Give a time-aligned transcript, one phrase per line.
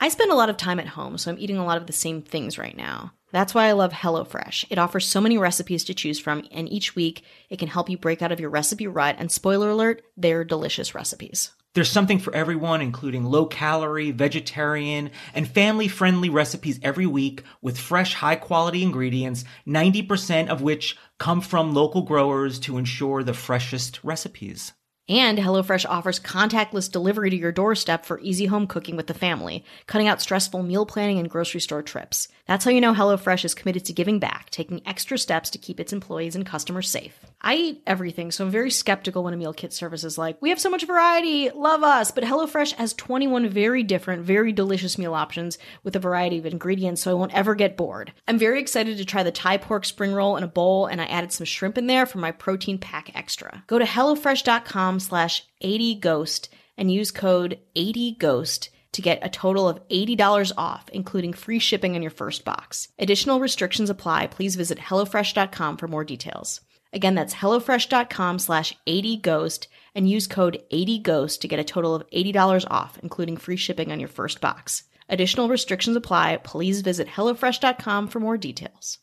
[0.00, 1.92] I spend a lot of time at home, so I'm eating a lot of the
[1.92, 3.12] same things right now.
[3.32, 4.66] That's why I love HelloFresh.
[4.70, 7.98] It offers so many recipes to choose from, and each week it can help you
[7.98, 9.16] break out of your recipe rut.
[9.18, 11.50] And spoiler alert, they're delicious recipes.
[11.74, 17.78] There's something for everyone, including low calorie, vegetarian, and family friendly recipes every week with
[17.78, 24.02] fresh, high quality ingredients, 90% of which come from local growers to ensure the freshest
[24.02, 24.72] recipes.
[25.08, 29.64] And HelloFresh offers contactless delivery to your doorstep for easy home cooking with the family,
[29.86, 32.28] cutting out stressful meal planning and grocery store trips.
[32.46, 35.80] That's how you know HelloFresh is committed to giving back, taking extra steps to keep
[35.80, 37.18] its employees and customers safe.
[37.40, 40.48] I eat everything, so I'm very skeptical when a meal kit service is like, we
[40.50, 42.10] have so much variety, love us.
[42.10, 47.02] But HelloFresh has 21 very different, very delicious meal options with a variety of ingredients,
[47.02, 48.12] so I won't ever get bored.
[48.26, 51.06] I'm very excited to try the Thai pork spring roll in a bowl, and I
[51.06, 53.62] added some shrimp in there for my protein pack extra.
[53.68, 60.52] Go to HelloFresh.com slash 80ghost and use code 80ghost to get a total of $80
[60.56, 62.88] off, including free shipping on your first box.
[62.98, 64.26] Additional restrictions apply.
[64.26, 66.62] Please visit HelloFresh.com for more details.
[66.92, 72.66] Again, that's HelloFresh.com slash 80Ghost and use code 80Ghost to get a total of $80
[72.70, 74.84] off, including free shipping on your first box.
[75.08, 76.38] Additional restrictions apply.
[76.38, 78.98] Please visit HelloFresh.com for more details.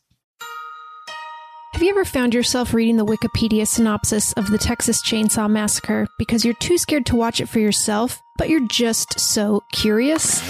[1.72, 6.42] Have you ever found yourself reading the Wikipedia synopsis of the Texas Chainsaw Massacre because
[6.42, 10.40] you're too scared to watch it for yourself, but you're just so curious?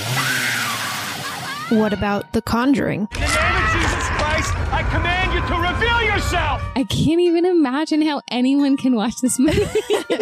[1.71, 3.09] What about The Conjuring?
[4.77, 6.63] I command you to reveal yourself!
[6.77, 9.65] I can't even imagine how anyone can watch this movie.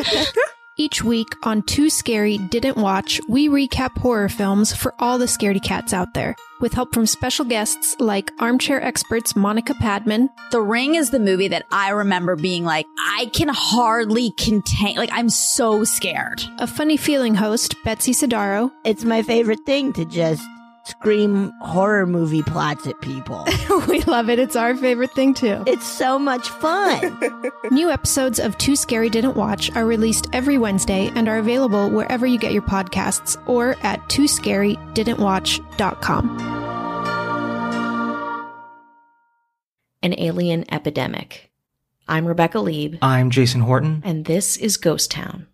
[0.77, 5.61] Each week on Too Scary Didn't Watch, we recap horror films for all the scaredy
[5.63, 10.95] cats out there, with help from special guests like armchair experts Monica Padman, The Ring
[10.95, 15.83] is the movie that I remember being like, I can hardly contain, like, I'm so
[15.83, 16.45] scared.
[16.59, 20.45] a funny feeling host Betsy Sodaro, It's my favorite thing to just
[20.85, 23.47] scream horror movie plots at people.
[23.89, 24.39] we love it.
[24.39, 25.63] It's our favorite thing too.
[25.67, 27.19] it's so much fun.
[27.71, 32.27] New episodes of Too Scary Didn't Watch are released every Wednesday and are available wherever
[32.27, 36.61] you get your podcasts or at tooscarydidn'twatch.com.
[40.03, 41.51] An alien epidemic.
[42.07, 44.03] I'm Rebecca Leib, I'm Jason Horton.
[44.05, 45.47] and this is Ghost Town.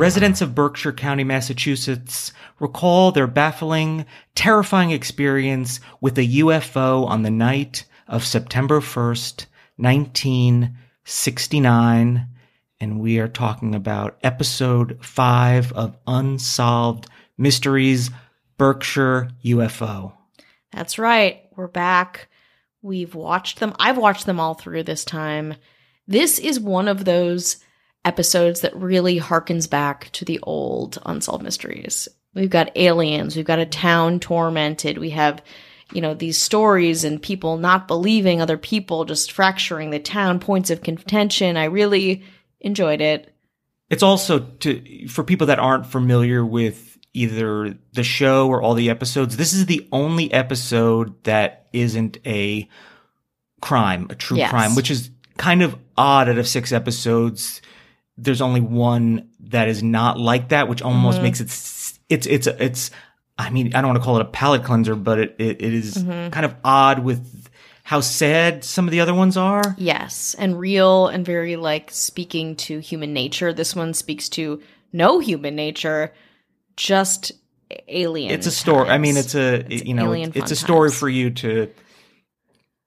[0.00, 7.30] Residents of Berkshire County, Massachusetts recall their baffling, terrifying experience with a UFO on the
[7.30, 9.44] night of September 1st,
[9.76, 12.28] 1969.
[12.80, 17.06] And we are talking about episode five of Unsolved
[17.36, 18.10] Mysteries
[18.56, 20.14] Berkshire UFO.
[20.72, 21.42] That's right.
[21.56, 22.30] We're back.
[22.80, 23.74] We've watched them.
[23.78, 25.56] I've watched them all through this time.
[26.08, 27.58] This is one of those
[28.04, 32.08] episodes that really harkens back to the old Unsolved Mysteries.
[32.34, 35.42] We've got aliens, we've got a town tormented, we have,
[35.92, 40.70] you know, these stories and people not believing other people, just fracturing the town, points
[40.70, 41.56] of contention.
[41.56, 42.22] I really
[42.60, 43.34] enjoyed it.
[43.90, 48.88] It's also to for people that aren't familiar with either the show or all the
[48.90, 49.36] episodes.
[49.36, 52.68] This is the only episode that isn't a
[53.60, 54.50] crime, a true Yes.
[54.50, 56.28] crime, which is kind of odd.
[56.28, 57.60] Out of six episodes,
[58.22, 61.24] there's only one that is not like that, which almost Mm-hmm.
[61.24, 61.46] makes it
[62.08, 62.90] it's it's it's.
[63.38, 65.72] I mean, I don't want to call it a palate cleanser, but it it, it
[65.74, 66.30] is Mm-hmm.
[66.30, 67.48] kind of odd with
[67.84, 69.74] how sad some of the other ones are.
[69.78, 73.52] Yes, and real and very like speaking to human nature.
[73.52, 74.60] This one speaks to
[74.92, 76.12] no human nature,
[76.76, 77.32] just
[77.88, 78.32] alien.
[78.32, 78.88] it's a story.
[78.90, 80.98] I mean, it's a It's you know, it's, it's a story times.
[80.98, 81.70] for you to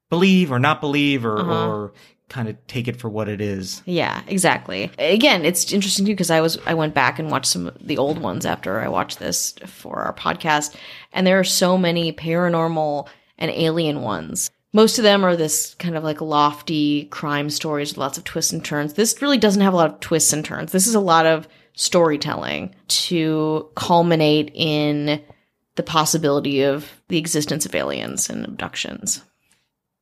[0.09, 1.67] believe or not believe or Uh-huh.
[1.69, 1.93] or
[2.33, 3.83] kind of take it for what it is.
[3.85, 4.89] Yeah, exactly.
[4.97, 7.99] Again, it's interesting too because I was I went back and watched some of the
[7.99, 10.75] old ones after I watched this for our podcast,
[11.13, 13.07] and there are so many paranormal
[13.37, 14.49] and alien ones.
[14.73, 18.51] Most of them are this kind of like lofty crime stories with lots of twists
[18.51, 18.93] and turns.
[18.93, 20.71] This really doesn't have a lot of twists and turns.
[20.71, 25.21] This is a lot of storytelling to culminate in
[25.75, 29.21] the possibility of the existence of aliens and abductions.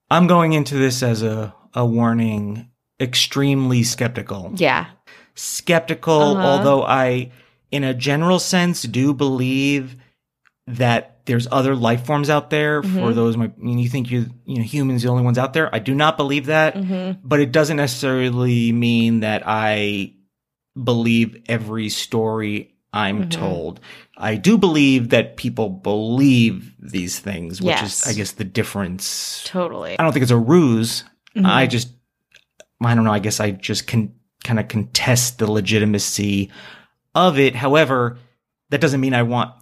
[0.10, 2.69] I'm going into this as a a warning,
[3.00, 4.51] extremely skeptical.
[4.56, 4.88] Yeah.
[5.35, 6.47] Skeptical, Uh-huh.
[6.47, 7.31] although I
[7.71, 9.95] in a general sense do believe
[10.68, 13.00] that there's other life forms out there Mm-hmm.
[13.00, 15.73] for those my, you think you you know humans the only ones out there.
[15.73, 16.75] I do not believe that.
[16.75, 17.19] Mm-hmm.
[17.23, 20.13] but it doesn't necessarily mean that I
[20.81, 23.79] believe every story I'm told.
[24.18, 28.06] I do believe that people believe these things, which Yes.
[28.06, 29.44] is, I guess, the difference.
[29.45, 29.97] Totally.
[29.97, 31.06] I don't think it's a ruse.
[31.36, 31.89] I just,
[32.81, 33.13] I don't know.
[33.13, 34.13] I guess I just can
[34.44, 36.51] kind of contest the legitimacy
[37.16, 37.56] of it.
[37.56, 38.18] However,
[38.69, 39.54] that doesn't mean I want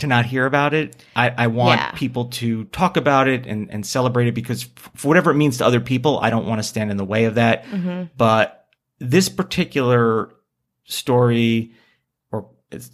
[0.00, 1.02] to not hear about it.
[1.14, 1.90] I, I want Yeah.
[1.92, 5.58] people to talk about it and, and celebrate it because f- for whatever it means
[5.58, 7.64] to other people, I don't want to stand in the way of that.
[7.66, 8.04] Mm-hmm.
[8.16, 8.66] But
[8.98, 10.34] this particular
[10.84, 11.72] story
[12.32, 12.50] or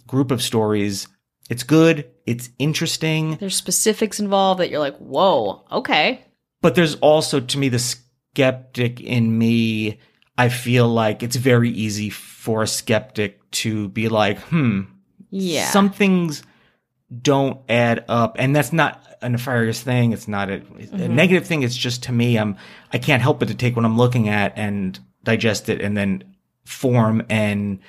[0.07, 1.07] group of stories,
[1.49, 2.09] it's good.
[2.25, 3.35] It's interesting.
[3.37, 6.23] There's specifics involved that you're like, whoa, okay.
[6.61, 9.99] But there's also to me the skeptic in me
[10.37, 14.81] i feel like it's very easy for a skeptic to be like hmm
[15.29, 15.69] Yeah.
[15.69, 16.43] some things
[17.21, 21.15] don't add up and that's not a nefarious thing it's not a, a Mm-hmm.
[21.15, 22.55] negative thing it's just to me i'm
[22.93, 26.23] i can't help but to take what i'm looking at and digest it and then
[26.65, 27.79] form an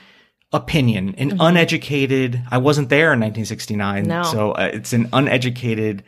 [0.53, 4.09] opinion an uneducated i wasn't there in 1969 Mm-hmm.
[4.09, 4.23] No.
[4.25, 6.03] so uh, it's an uneducated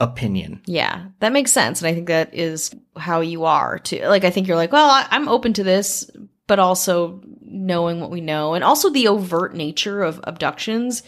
[0.00, 1.80] opinion Yeah, that makes sense.
[1.80, 4.00] And I think that is how you are too.
[4.00, 6.10] Like, I think you're like, well, I, I'm open to this,
[6.46, 11.02] but also knowing what we know and also the overt nature of abductions.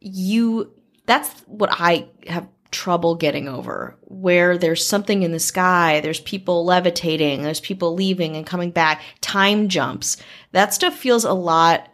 [0.00, 0.72] You,
[1.06, 6.64] that's what I have trouble getting over where there's something in the sky, there's people
[6.64, 10.16] levitating, there's people leaving and coming back, time jumps.
[10.52, 11.90] That stuff feels a lot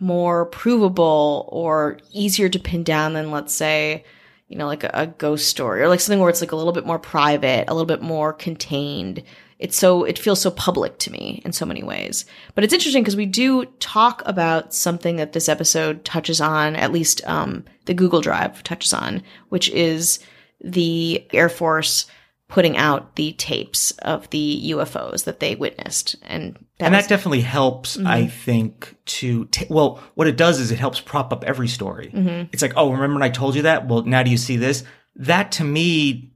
[0.00, 4.04] more provable or easier to pin down than, let's say,
[4.48, 6.72] you know, like a, a ghost story or like something where it's like a little
[6.72, 9.22] bit more private, a little bit more contained.
[9.58, 12.26] It's so, it feels so public to me in so many ways.
[12.54, 16.92] But it's interesting because we do talk about something that this episode touches on, at
[16.92, 20.18] least um, the Google Drive touches on, which is
[20.60, 22.06] the Air Force
[22.48, 26.16] putting out the tapes of the UFOs that they witnessed.
[26.22, 28.06] And that and was- that definitely helps Mm-hmm.
[28.06, 32.10] i think to t- well what it does is it helps prop up every story
[32.12, 32.48] Mm-hmm.
[32.52, 34.84] it's like oh remember when i told you that well now do you see this
[35.16, 36.32] that to me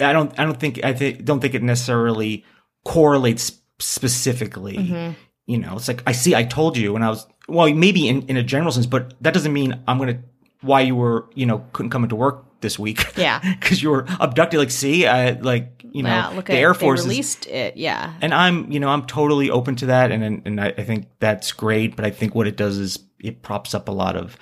[0.00, 2.44] i don't i don't think i think don't think it necessarily
[2.84, 5.12] correlates specifically Mm-hmm.
[5.46, 8.22] you know it's like i see i told you and i was well maybe in,
[8.28, 10.20] in a general sense but that doesn't mean i'm gonna
[10.60, 13.40] why you were you know couldn't come into work this week Yeah.
[13.60, 17.00] because you were abducted like see i like you know look the at air force
[17.00, 17.76] they is released it.
[17.76, 18.12] Yeah.
[18.20, 21.52] and I'm, you know, I'm totally open to that, and and, I, I think that's
[21.52, 21.96] great.
[21.96, 24.36] But I think what it does is it props up a lot of.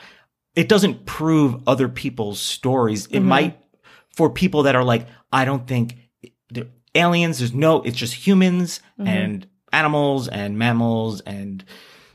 [0.54, 3.06] It doesn't prove other people's stories.
[3.06, 3.28] It mm-hmm.
[3.28, 3.58] might
[4.14, 5.96] for people that are like, I don't think
[6.94, 7.38] aliens.
[7.38, 7.82] There's no.
[7.82, 9.08] It's just humans mm-hmm.
[9.08, 11.64] and animals and mammals and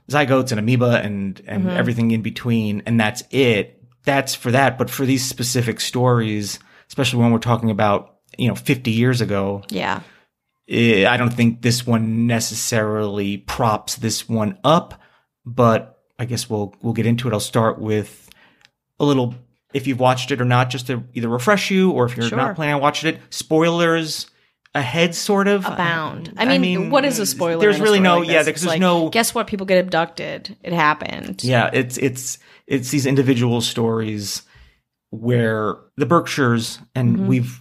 [0.09, 1.77] zygotes and amoeba and and mm-hmm.
[1.77, 3.83] everything in between, and that's it.
[4.03, 4.77] That's for that.
[4.77, 9.63] But for these specific stories, especially when we're talking about you know 50 years ago
[9.69, 10.01] Yeah.
[10.69, 15.01] Eh, I don't think this one necessarily props this one up,
[15.45, 17.33] but I guess we'll we'll get into it.
[17.33, 18.29] I'll start with
[18.99, 19.35] a little
[19.73, 22.37] if you've watched it or not, just to either refresh you or if you're Sure.
[22.37, 23.21] not planning on watching it.
[23.31, 24.29] Spoilers
[24.75, 26.33] ahead, sort of abound.
[26.37, 27.59] I mean, what is a spoiler?
[27.59, 29.47] There's really no like yeah, because there's like, no Guess what?
[29.47, 30.55] People get abducted.
[30.63, 31.43] It happened.
[31.43, 31.69] yeah.
[31.73, 32.37] It's it's
[32.67, 34.43] it's these individual stories
[35.09, 37.27] where the Berkshires and Mm-hmm.
[37.27, 37.59] we've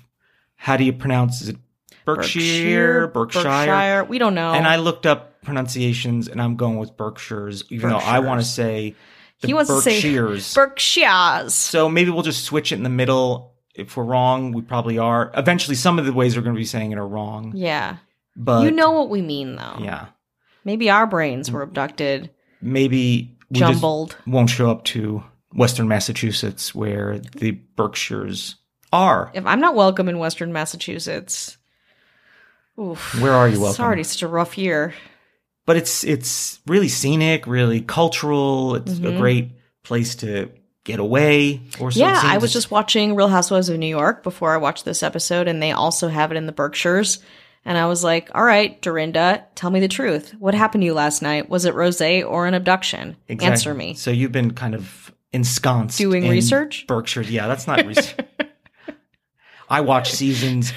[0.62, 1.56] how do you pronounce it?
[2.04, 4.04] Berkshire, Berkshire, Berkshire.
[4.04, 4.52] We don't know.
[4.52, 8.46] And I looked up pronunciations, and I'm going with Berkshires, even though I want to
[8.46, 8.94] say
[9.40, 10.38] the he wants Berkshires.
[10.44, 11.54] to say Berkshires.
[11.54, 13.54] so maybe we'll just switch it in the middle.
[13.74, 15.31] If we're wrong, we probably are.
[15.34, 17.52] Eventually, some of the ways we're going to be saying it are wrong.
[17.55, 17.96] Yeah.
[18.36, 19.76] But you know what we mean, though.
[19.81, 20.06] yeah,
[20.64, 24.17] Maybe our brains were abducted, maybe we just jumbled.
[24.26, 25.22] won't show up to
[25.55, 28.56] Western Massachusetts, where the Berkshires
[28.93, 29.31] are.
[29.35, 31.56] If I'm not welcome in Western Massachusetts,
[32.79, 33.20] oof.
[33.20, 33.70] Where are you welcome?
[33.73, 34.94] It's already such a rough year.
[35.67, 38.75] but it's it's really scenic, really cultural.
[38.77, 39.51] It's a great
[39.82, 40.51] place to
[40.85, 41.61] get away.
[41.79, 41.99] Or Mm-hmm.
[42.01, 45.47] yeah, I was just watching Real Housewives of New York before I watched this episode,
[45.49, 47.19] and they also have it in the Berkshires.
[47.63, 50.35] And I was like, all right, Dorinda, tell me the truth.
[50.39, 51.51] What happened to you last night?
[51.51, 53.17] Was it rose or an abduction?
[53.29, 53.53] Exactly.
[53.53, 53.93] Answer me.
[53.94, 56.87] So you've been kind of ensconced Doing in research?
[56.87, 57.20] Berkshire.
[57.20, 58.17] Yeah, that's not research.
[59.70, 60.72] I watched seasons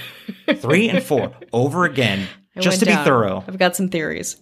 [0.57, 3.43] three and four over again I just to be thorough.
[3.47, 4.38] I've got some theories.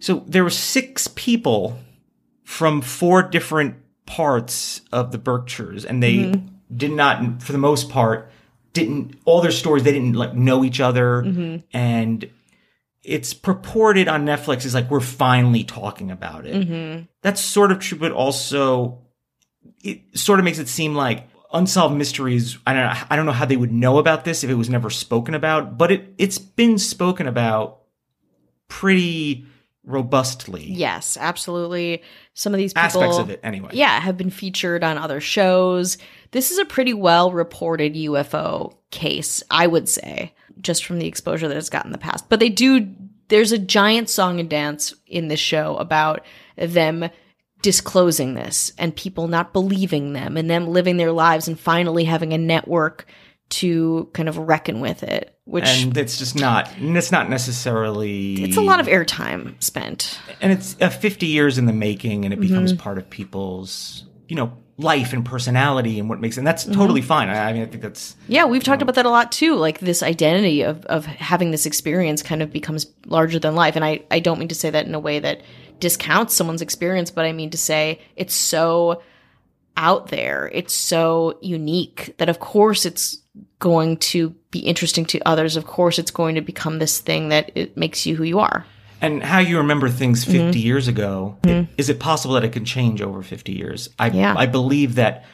[0.00, 1.78] So there were six people
[2.44, 6.46] from four different parts of the Berkshires, and they Mm-hmm.
[6.76, 8.30] did not, for the most part,
[8.72, 9.84] didn't all their stories.
[9.84, 11.56] They didn't like know each other, Mm-hmm.
[11.76, 12.28] and
[13.04, 16.54] it's purported on Netflix is like we're finally talking about it.
[16.68, 17.02] Mm-hmm.
[17.20, 19.02] That's sort of true, but also
[19.82, 22.58] it sort of makes it seem like unsolved mysteries.
[22.66, 23.02] I don't know.
[23.10, 25.78] I don't know how they would know about this if it was never spoken about,
[25.78, 27.80] but it it's been spoken about
[28.68, 29.46] pretty
[29.84, 30.64] robustly.
[30.64, 32.02] Yes, absolutely.
[32.34, 33.70] Some of these people, Aspects of it, anyway.
[33.72, 35.98] Yeah, have been featured on other shows.
[36.30, 41.48] This is a pretty well reported UFO case, I would say, just from the exposure
[41.48, 42.28] that it's got in the past.
[42.28, 42.88] But they do,
[43.28, 46.24] there's a giant song and dance in this show about
[46.56, 47.10] them
[47.62, 52.32] disclosing this and people not believing them and them living their lives and finally having
[52.32, 53.06] a network
[53.50, 58.42] to kind of reckon with it, which And it's just not, it's not necessarily.
[58.44, 60.18] it's a lot of airtime spent.
[60.40, 62.82] and it's uh, 50 years in the making and it becomes Mm-hmm.
[62.82, 66.72] part of people's, you know, life and personality and what makes, and that's Mm-hmm.
[66.80, 67.28] totally fine.
[67.28, 69.54] I, I mean, I think that's, Yeah, we've talked about that a lot too.
[69.56, 73.76] Like this identity of of having this experience kind of becomes larger than life.
[73.76, 75.42] And I I don't mean to say that in a way that
[75.82, 79.02] discounts someone's experience, but I mean to say it's so
[79.76, 80.50] out there.
[80.54, 83.18] It's so unique that of course it's
[83.58, 85.56] going to be interesting to others.
[85.56, 88.64] Of course it's going to become this thing that it makes you who you are.
[89.00, 90.46] and how you remember things Mm-hmm.
[90.52, 93.88] 50 years ago, it- is it possible that it can change over 50 years?
[93.98, 94.34] I, Yeah.
[94.38, 95.24] I believe that,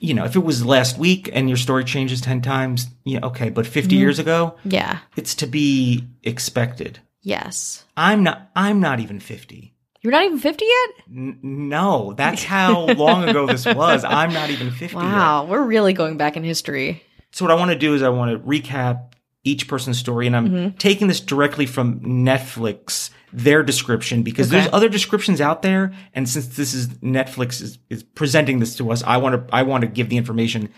[0.00, 3.50] you know, if it was last week and your story changes 10 times, yeah, okay,
[3.50, 4.00] but 50 Mm-hmm.
[4.00, 4.98] years ago, Yeah.
[5.16, 7.00] it's to be expected.
[7.20, 7.84] Yes.
[7.98, 9.71] I'm not, I'm not even 50.
[10.02, 10.90] You're not even 50 yet?
[11.08, 14.02] N- no, that's how long ago this was.
[14.04, 15.02] I'm not even 50 yet.
[15.04, 17.02] Wow, we're really going back in history.
[17.30, 19.12] So what I want to do is I want to recap
[19.44, 20.76] each person's story, and I'm Mm-hmm.
[20.78, 24.60] taking this directly from Netflix, their description, because Okay.
[24.60, 25.92] there's other descriptions out there.
[26.14, 29.62] And since this is Netflix is, is presenting this to us, I want to I
[29.62, 30.68] want to give the information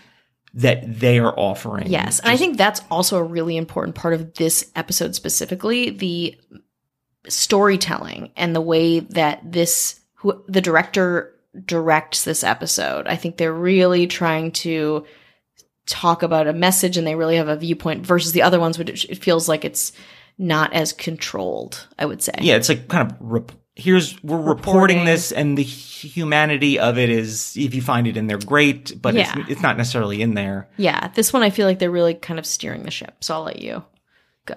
[0.53, 1.87] that they are offering.
[1.87, 2.19] Yes.
[2.19, 6.35] And I think that's also a really important part of this episode specifically the
[7.29, 11.33] storytelling and the way that this, who, the director
[11.65, 13.07] directs this episode.
[13.07, 15.05] I think they're really trying to
[15.85, 19.05] talk about a message and they really have a viewpoint versus the other ones, which
[19.09, 19.91] it feels like it's
[20.37, 22.33] not as controlled, I would say.
[22.41, 24.97] yeah, it's like kind of rep- here's we're reporting.
[24.97, 25.05] Reporting.
[25.05, 29.13] this, and the humanity of it is if you find it in there, great, but
[29.13, 29.33] Yeah.
[29.39, 30.67] it's it's not necessarily in there.
[30.77, 31.09] Yeah.
[31.09, 33.23] This one, I feel like they're really kind of steering the ship.
[33.23, 33.83] So I'll let you
[34.45, 34.55] go.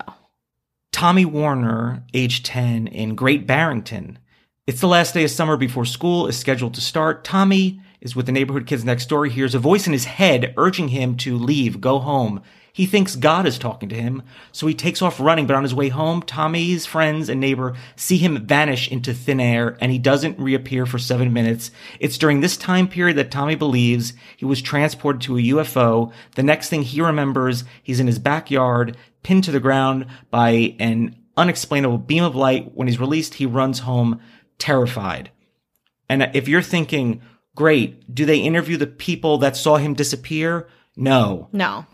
[0.99, 4.19] Tommy Warner, age 10, in Great Barrington.
[4.67, 7.23] It's the last day of summer before school is scheduled to start.
[7.23, 9.25] Tommy is with the neighborhood kids next door.
[9.25, 12.43] He hears a voice in his head urging him to leave, go home.
[12.73, 15.75] He thinks God is talking to him, so he takes off running, but on his
[15.75, 20.39] way home, Tommy's friends and neighbor see him vanish into thin air, and he doesn't
[20.39, 21.73] reappear for seven minutes.
[21.99, 26.13] It's during this time period that Tommy believes he was transported to a UFO.
[26.37, 31.17] The next thing he remembers, he's in his backyard, pinned to the ground by an
[31.37, 32.73] unexplainable beam of light.
[32.75, 34.21] When he's released, he runs home
[34.59, 35.31] terrified.
[36.09, 37.21] And if you're thinking,
[37.55, 40.69] great, do they interview the people that saw him disappear?
[40.97, 41.49] No.
[41.53, 41.87] No.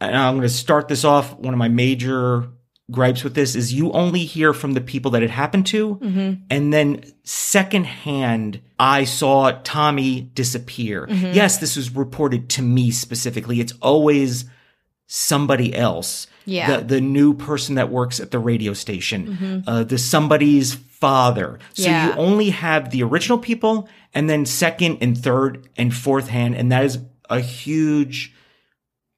[0.00, 1.36] And I'm going to start this off.
[1.38, 2.48] One of my major
[2.90, 5.96] gripes with this is you only hear from the people that it happened to.
[5.96, 6.42] Mm-hmm.
[6.50, 11.06] And then secondhand, I saw Tommy disappear.
[11.06, 11.32] Mm-hmm.
[11.34, 13.60] Yes, this was reported to me specifically.
[13.60, 14.46] It's always
[15.08, 16.26] somebody else.
[16.44, 16.76] Yeah.
[16.78, 21.58] The, the new person that works at the radio station, uh, the somebody's father.
[21.74, 22.06] So Yeah.
[22.08, 26.54] you only have the original people and then second and third and fourth hand.
[26.54, 26.98] And that is
[27.28, 28.32] a huge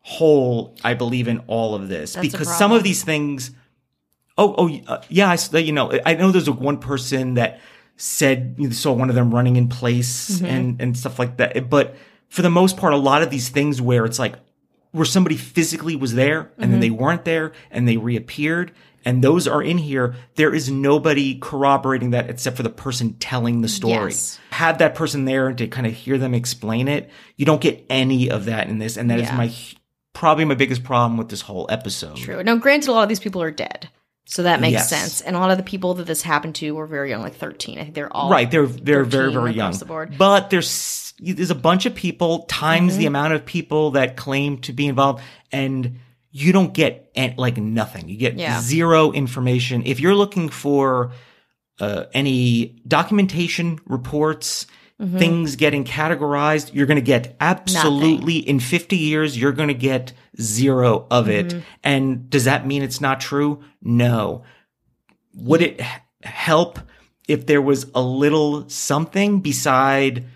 [0.01, 3.51] hole, I believe, in all of this That's because some of these things.
[4.39, 5.29] Oh, oh, uh, yeah.
[5.29, 7.61] I, s- you know, I know there's a one person that
[7.97, 10.47] said you saw one of them running in place Mm-hmm.
[10.47, 11.69] and and stuff like that.
[11.69, 11.95] But
[12.29, 14.35] for the most part, a lot of these things where it's like
[14.93, 16.97] where somebody physically was there and then they Mm-hmm.
[17.03, 18.73] weren't there and they reappeared.
[19.05, 20.15] And those are in here.
[20.35, 24.11] There is nobody corroborating that except for the person telling the story.
[24.11, 24.39] Yes.
[24.51, 27.09] Have that person there to kind of hear them explain it.
[27.37, 28.99] You don't get any of that in this.
[28.99, 29.37] And that is Yeah.
[29.37, 29.53] my
[30.13, 32.17] probably my biggest problem with this whole episode.
[32.17, 32.43] True.
[32.43, 33.89] Now, granted, a lot of these people are dead,
[34.31, 34.89] so that makes Yes.
[34.89, 35.21] sense.
[35.21, 37.79] And a lot of the people that this happened to were very young, like thirteen.
[37.79, 39.73] I think they're all Right, they're they're very very young.
[39.73, 40.15] the board.
[40.17, 43.01] But there's there's a bunch of people times Mm-hmm.
[43.01, 45.23] the amount of people that claim to be involved,
[45.53, 45.99] and
[46.31, 48.09] you don't get like nothing.
[48.09, 48.61] You get Yeah.
[48.61, 49.83] zero information.
[49.85, 51.13] If you're looking for
[51.81, 54.67] uh, any documentation reports.
[55.01, 55.19] Mm-hmm.
[55.19, 60.13] Things getting categorized, you're going to get absolutely in 50 years, you're going to get
[60.39, 61.47] zero of it.
[61.47, 61.61] Mm-hmm.
[61.83, 63.65] And does that mean it's not true?
[63.81, 64.45] No
[65.35, 65.81] would it
[66.23, 66.79] help
[67.29, 70.27] if there was a little something beside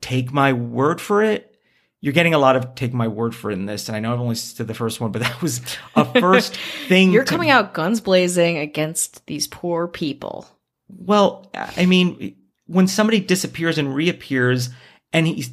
[0.00, 1.52] take my word for it?
[2.00, 4.12] You're getting a lot of take my word for it in this, and I know
[4.12, 5.60] I've only said the first one, but that was
[5.96, 6.56] a first
[6.88, 7.10] thing.
[7.10, 10.46] You're to- coming out guns blazing against these poor people.
[10.88, 14.70] Well, I mean, when somebody disappears and reappears,
[15.12, 15.50] and he's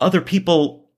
[0.00, 0.90] other people,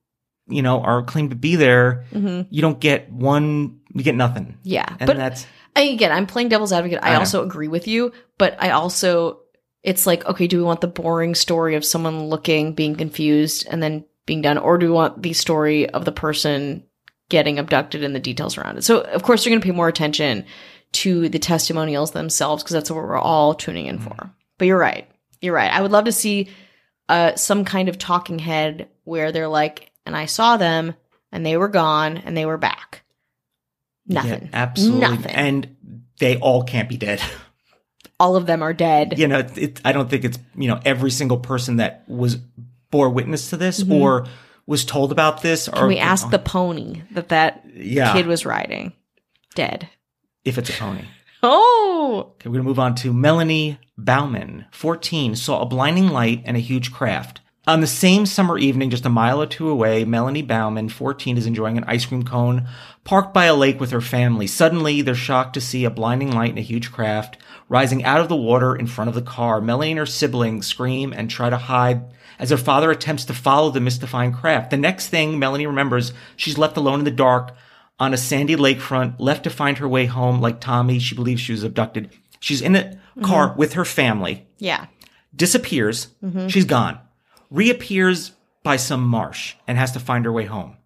[0.47, 2.49] you know, are claimed to be there, mm-hmm.
[2.51, 4.59] you don't get one, you get nothing.
[4.63, 7.01] Yeah, and but that's I, again, I'm playing devil's advocate.
[7.03, 7.21] I, I know.
[7.21, 9.41] also agree with you, but I also,
[9.83, 13.83] it's like, okay, do we want the boring story of someone looking, being confused, and
[13.83, 16.85] then being done, or do we want the story of the person
[17.29, 18.85] getting abducted and the details around it?
[18.85, 20.45] So, of course, you're going to pay more attention
[20.93, 24.09] to the testimonials themselves because that's what we're all tuning in mm-hmm.
[24.09, 24.31] for.
[24.59, 25.09] But you're right.
[25.43, 25.71] You're right.
[25.71, 26.49] I would love to see
[27.09, 30.95] uh, some kind of talking head where they're like, and I saw them
[31.31, 33.03] and they were gone and they were back.
[34.07, 34.45] Nothing.
[34.45, 35.01] Yeah, absolutely.
[35.01, 35.33] Nothing.
[35.33, 35.77] And
[36.19, 37.21] they all can't be dead.
[38.21, 39.19] All of them are dead.
[39.19, 42.37] you know, it, I don't think it's, you know, every single person that was
[42.93, 44.27] bore witness to this or
[44.65, 45.67] was told about this.
[45.67, 45.75] Mm-hmm.
[45.75, 48.13] Can or we ask the pony that that Yeah.
[48.13, 48.93] kid was riding?
[49.57, 49.89] Dead.
[50.45, 51.03] if it's a pony.
[51.43, 56.57] Oh, Okay, we're gonna move on to Melanie Bauman, 14, saw a blinding light and
[56.57, 57.41] a huge craft.
[57.67, 61.47] On the same summer evening, just a mile or two away, Melanie Bauman, 14, is
[61.47, 62.67] enjoying an ice cream cone
[63.05, 64.47] parked by a lake with her family.
[64.47, 68.29] Suddenly, they're shocked to see a blinding light and a huge craft rising out of
[68.29, 69.61] the water in front of the car.
[69.61, 72.03] Melanie and her siblings scream and try to hide
[72.39, 74.71] as their father attempts to follow the mystifying craft.
[74.71, 77.55] The next thing Melanie remembers, she's left alone in the dark
[78.03, 80.99] on a sandy lakefront, left to find her way home like Tommy.
[80.99, 82.11] She believes she was abducted.
[82.41, 83.59] She's in a car mm-hmm.
[83.61, 84.87] with her family yeah.
[85.37, 86.09] disappears.
[86.21, 86.49] Mm-hmm.
[86.49, 86.99] She's gone.
[87.49, 88.33] Reappears
[88.65, 90.77] by some marsh and has to find her way home.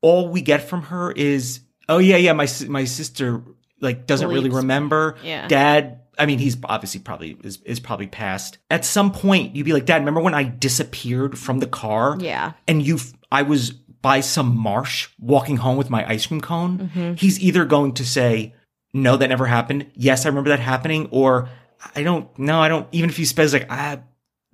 [0.00, 1.58] All we get from her is,
[1.88, 3.42] oh yeah, yeah, my my sister
[3.80, 5.16] like doesn't really remember.
[5.24, 5.48] Yeah.
[5.48, 8.58] Dad, I mean, he's obviously probably is is probably passed.
[8.70, 12.16] At some point, you'd be like, Dad, remember when I disappeared from the car?
[12.20, 12.52] Yeah.
[12.68, 13.00] and you
[13.32, 17.14] I was by some marsh walking home with my ice cream cone, Mm-hmm.
[17.14, 18.54] he's either going to say,
[18.94, 19.86] No, that never happened.
[19.94, 21.48] Yes, I remember that happening, or
[21.94, 23.98] I don't no, I don't even if he says like ah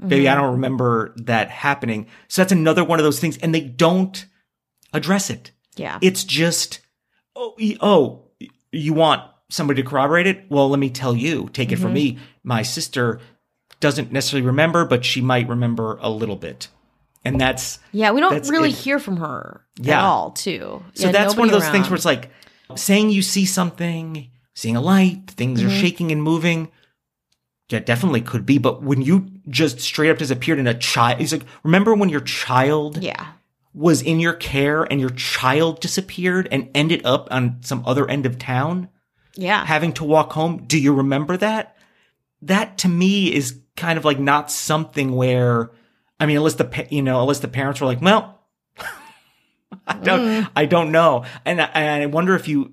[0.07, 0.43] baby, I Mm-hmm.
[0.43, 2.07] don't remember that happening.
[2.29, 4.27] So that's another one of those things, and they don't
[4.93, 5.51] address it.
[5.77, 5.99] Yeah.
[6.03, 6.81] It's just
[7.35, 8.23] oh, oh
[8.73, 10.47] you want somebody to corroborate it?
[10.51, 11.49] Well, let me tell you.
[11.53, 12.17] Take it from Mm-hmm.
[12.17, 12.19] me.
[12.43, 13.21] My sister
[13.81, 16.69] doesn't necessarily remember, but she might remember a little bit.
[17.27, 18.13] And that's yeah.
[18.13, 18.75] We don't really it.
[18.77, 20.83] hear from her at all too.
[20.95, 22.31] So Yeah, that's one of those things where it's like
[22.75, 25.69] saying you see something, seeing a light, things Mm-hmm.
[25.69, 26.71] are shaking and moving.
[27.69, 28.59] Yeah, definitely could be.
[28.59, 32.21] But when you just straight up disappeared in a child, it's like, remember when your
[32.21, 33.27] child Yeah.
[33.75, 38.25] was in your care and your child disappeared and ended up on some other end
[38.25, 38.89] of town
[39.35, 39.65] Yeah.
[39.67, 40.65] having to walk home?
[40.67, 41.77] Do you remember that?
[42.43, 45.71] That to me is kind of like not something where,
[46.19, 48.41] I mean, unless the, you know, unless the parents were like, well,
[49.87, 51.25] I don't, I don't know.
[51.45, 52.73] And I, and I wonder if you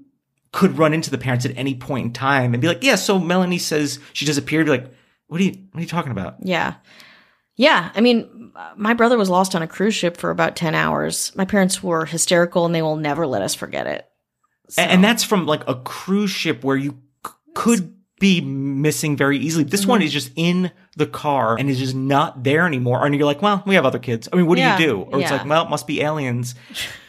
[0.52, 3.20] could run into the parents at any point in time and be like, yeah, so
[3.20, 4.68] Melanie says she disappeared.
[4.70, 4.92] Like,
[5.28, 6.36] what are you, what are you talking about?
[6.42, 6.76] Yeah.
[7.56, 7.92] Yeah.
[7.94, 11.36] I mean, my brother was lost on a cruise ship for about 10 hours.
[11.36, 14.08] My parents were hysterical and they will never let us forget it.
[14.78, 19.38] A- And that's from like a cruise ship where you c- could be missing very
[19.38, 19.64] easily.
[19.66, 19.90] This Mm-hmm.
[19.90, 23.06] one is just in the car and is just not there anymore.
[23.06, 24.30] And you're like, well, we have other kids.
[24.32, 25.02] I mean, what Yeah, do you do?
[25.02, 26.56] Or it's like, well, it must be aliens.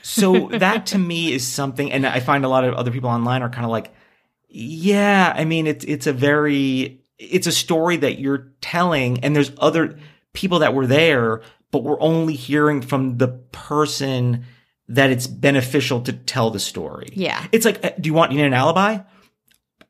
[0.02, 3.42] So that to me is something, and I find a lot of other people online
[3.42, 3.92] are kind of like,
[4.48, 9.52] yeah, I mean, it's, it's a very, it's a story that you're telling and there's
[9.58, 9.98] other
[10.32, 14.44] people that were there, but we're only hearing from the person
[14.88, 17.08] that it's beneficial to tell the story.
[17.14, 17.42] Yeah.
[17.52, 18.98] It's like, uh, do you want, you need an alibi?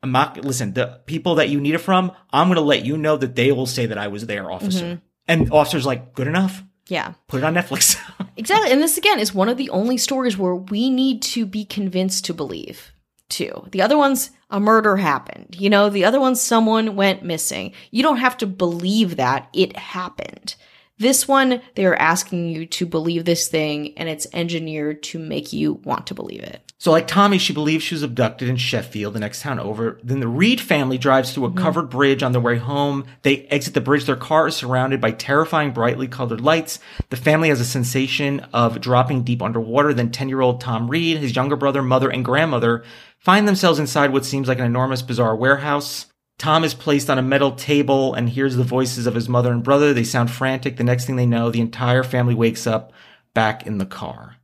[0.05, 2.95] I'm not, listen, the people that you need it from, I'm going to let you
[2.95, 4.85] know that they will say that I was there, officer.
[4.85, 4.99] Mm-hmm.
[5.27, 6.63] And officer's like, good enough.
[6.87, 7.13] Yeah.
[7.27, 7.99] Put it on Netflix.
[8.37, 8.69] Exactly.
[8.69, 12.25] And this again is one of the only stories where we need to be convinced
[12.25, 12.91] to believe
[13.29, 13.65] too.
[13.71, 15.55] The other ones, a murder happened.
[15.57, 17.71] You know, the other ones, someone went missing.
[17.91, 20.55] You don't have to believe that it happened.
[20.97, 25.53] This one, they are asking you to believe this thing and it's engineered to make
[25.53, 26.64] you want to believe it.
[26.77, 29.97] So, like Tommy, she believes she was abducted in Sheffield, the next town over.
[30.03, 31.57] Then the Reed family drives through a mm-hmm.
[31.59, 33.05] covered bridge on their way home.
[33.21, 34.05] They exit the bridge.
[34.05, 36.79] Their car is surrounded by terrifying, brightly colored lights.
[37.09, 39.93] The family has a sensation of dropping deep underwater.
[39.93, 42.83] Then 10 year old Tom Reed, his younger brother, mother, and grandmother
[43.19, 46.07] find themselves inside what seems like an enormous, bizarre warehouse.
[46.37, 49.63] Tom is placed on a metal table and hears the voices of his mother and
[49.63, 49.93] brother.
[49.93, 50.75] They sound frantic.
[50.75, 52.91] The next thing they know, the entire family wakes up
[53.33, 54.35] back in the car.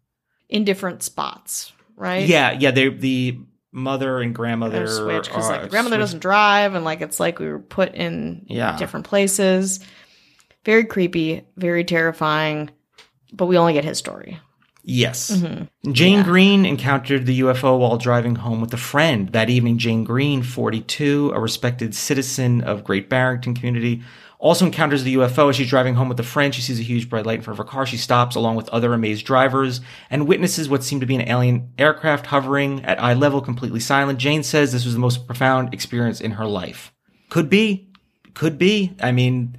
[0.48, 2.28] In different spots, right?
[2.28, 2.72] Yeah, yeah.
[2.72, 3.40] They the
[3.72, 6.02] mother and grandmother switched because like the grandmother switched.
[6.08, 8.78] doesn't drive and like it's like we were put in Yeah.
[8.78, 9.80] different places.
[10.66, 12.70] Very creepy, very terrifying,
[13.34, 14.40] but we only get his story.
[14.84, 15.30] Yes.
[15.32, 15.92] Mm-hmm.
[15.92, 19.30] Jane Green encountered the UFO while driving home with a friend.
[19.30, 24.02] That evening, Jane Green, 42, a respected citizen of Great Barrington community,
[24.42, 26.54] also encounters the UFO as she's driving home with a friend.
[26.54, 27.86] She sees a huge bright light in front of her car.
[27.86, 31.72] She stops along with other amazed drivers and witnesses what seemed to be an alien
[31.78, 34.18] aircraft hovering at eye level, completely silent.
[34.18, 36.92] Jane says this was the most profound experience in her life.
[37.30, 37.88] Could be.
[38.34, 38.96] Could be.
[39.00, 39.58] I mean,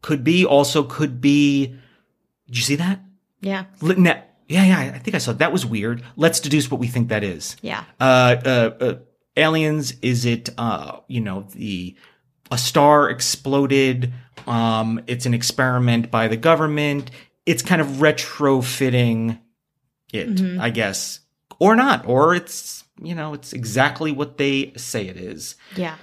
[0.00, 0.46] could be.
[0.46, 1.66] Also could be.
[2.46, 3.00] Did you see that?
[3.42, 3.66] Yeah.
[4.48, 5.38] Yeah, yeah, I think I saw that.
[5.38, 6.02] That was weird.
[6.16, 7.56] Let's deduce what we think that is.
[7.62, 7.84] Yeah.
[8.00, 8.94] Uh, uh, uh,
[9.36, 11.96] aliens, is it, uh, you know, the,
[12.50, 14.12] a star exploded.
[14.46, 17.10] Um, it's an experiment by the government.
[17.46, 19.38] It's kind of retrofitting
[20.12, 21.20] it, I guess,
[21.58, 25.96] or not, or it's, you know, it's exactly what they say it is Yeah.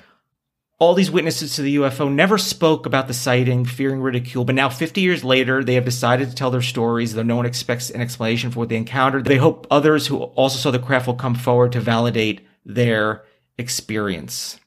[0.80, 4.67] all these witnesses to the UFO never spoke about the sighting, fearing ridicule, but now
[4.67, 8.01] 50 years later, they have decided to tell their stories, though no one expects an
[8.01, 9.25] explanation for what they encountered.
[9.25, 13.23] They hope others who also saw the craft will come forward to validate their
[13.58, 14.60] experience.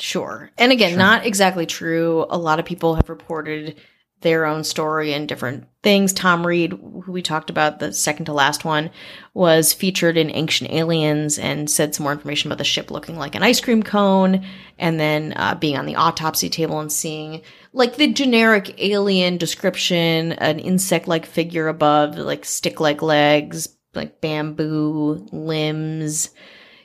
[0.00, 0.50] Sure.
[0.56, 2.26] And again, not exactly true.
[2.30, 3.78] A lot of people have reported
[4.22, 6.12] their own story and different things.
[6.12, 8.90] Tom Reed, who we talked about, the second to last one,
[9.32, 13.34] was featured in Ancient Aliens and said some more information about the ship looking like
[13.34, 14.44] an ice cream cone
[14.78, 20.32] and then uh, being on the autopsy table and seeing like the generic alien description,
[20.32, 26.30] an insect like figure above, like stick like legs, like bamboo limbs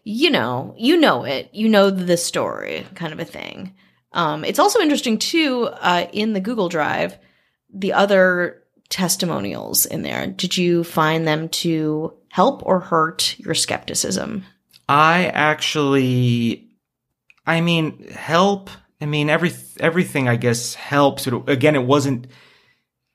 [0.05, 3.73] you know, you know it, you know the story, kind of a thing.
[4.13, 7.17] Um, it's also interesting too uh, in the Google Drive,
[7.73, 10.27] the other testimonials in there.
[10.27, 14.45] Did you find them to help or hurt your skepticism?
[14.87, 16.69] I actually,
[17.45, 18.69] I mean, help.
[19.01, 21.25] I mean, every everything I guess helps.
[21.25, 22.27] But again, it wasn't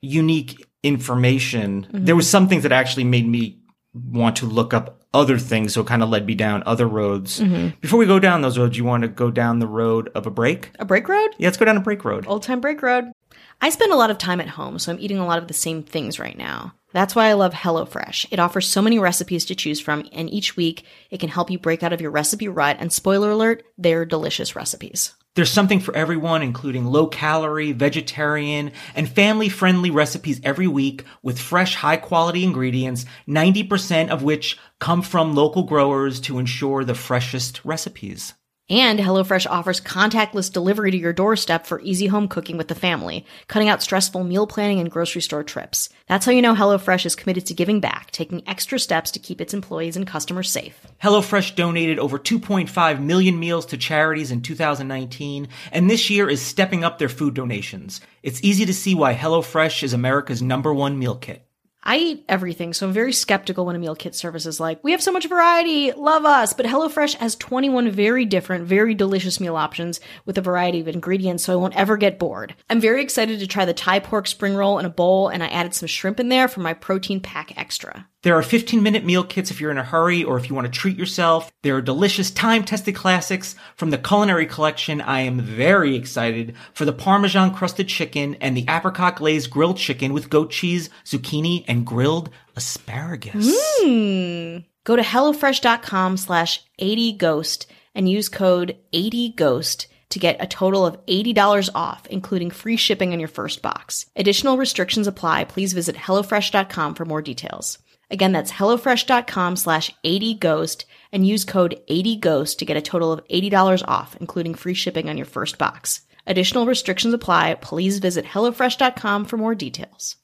[0.02, 1.86] unique information.
[1.92, 3.60] There was some things that actually made me
[3.94, 7.40] want to look up other things, so it kind of led me down other roads.
[7.40, 7.78] Mm-hmm.
[7.80, 10.30] Before we go down those roads, you want to go down the road of a
[10.30, 10.70] break?
[10.78, 11.30] A break road?
[11.38, 12.26] Yeah, let's go down a break road.
[12.26, 13.12] Old time break road.
[13.60, 15.54] I spend a lot of time at home, so I'm eating a lot of the
[15.54, 16.74] same things right now.
[16.92, 18.26] That's why I love HelloFresh.
[18.30, 21.58] It offers so many recipes to choose from, and each week it can help you
[21.58, 22.78] break out of your recipe rut.
[22.80, 25.14] And spoiler alert, they're delicious recipes.
[25.36, 31.38] There's something for everyone, including low calorie, vegetarian, and family friendly recipes every week with
[31.38, 37.64] fresh, high quality ingredients, 90% of which come from local growers to ensure the freshest
[37.64, 38.34] recipes.
[38.70, 43.26] And HelloFresh offers contactless delivery to your doorstep for easy home cooking with the family,
[43.48, 45.88] cutting out stressful meal planning and grocery store trips.
[46.06, 49.40] That's how you know HelloFresh is committed to giving back, taking extra steps to keep
[49.40, 50.86] its employees and customers safe.
[51.02, 56.84] HelloFresh donated over 2.5 million meals to charities in 2019, and this year is stepping
[56.84, 58.00] up their food donations.
[58.22, 61.44] It's easy to see why HelloFresh is America's number one meal kit.
[61.82, 64.92] I eat everything, so I'm very skeptical when a meal kit service is like, we
[64.92, 66.52] have so much variety, love us.
[66.52, 71.44] But HelloFresh has 21 very different, very delicious meal options with a variety of ingredients,
[71.44, 72.54] so I won't ever get bored.
[72.68, 75.48] I'm very excited to try the Thai pork spring roll in a bowl, and I
[75.48, 78.06] added some shrimp in there for my protein pack extra.
[78.22, 80.66] There are 15 minute meal kits if you're in a hurry or if you want
[80.66, 81.50] to treat yourself.
[81.62, 85.00] There are delicious time tested classics from the culinary collection.
[85.00, 90.12] I am very excited for the Parmesan crusted chicken and the apricot glazed grilled chicken
[90.12, 93.56] with goat cheese, zucchini, and grilled asparagus.
[93.80, 94.58] Hmm.
[94.84, 101.70] Go to HelloFresh.com slash 80Ghost and use code 80Ghost to get a total of $80
[101.74, 104.06] off, including free shipping on your first box.
[104.14, 105.44] Additional restrictions apply.
[105.44, 107.78] Please visit HelloFresh.com for more details.
[108.10, 113.84] Again, that's HelloFresh.com slash 80Ghost and use code 80Ghost to get a total of $80
[113.86, 116.02] off, including free shipping on your first box.
[116.26, 117.54] Additional restrictions apply.
[117.54, 120.16] Please visit HelloFresh.com for more details.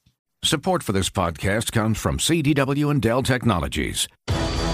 [0.44, 4.07] Support for this podcast comes from CDW and Dell Technologies.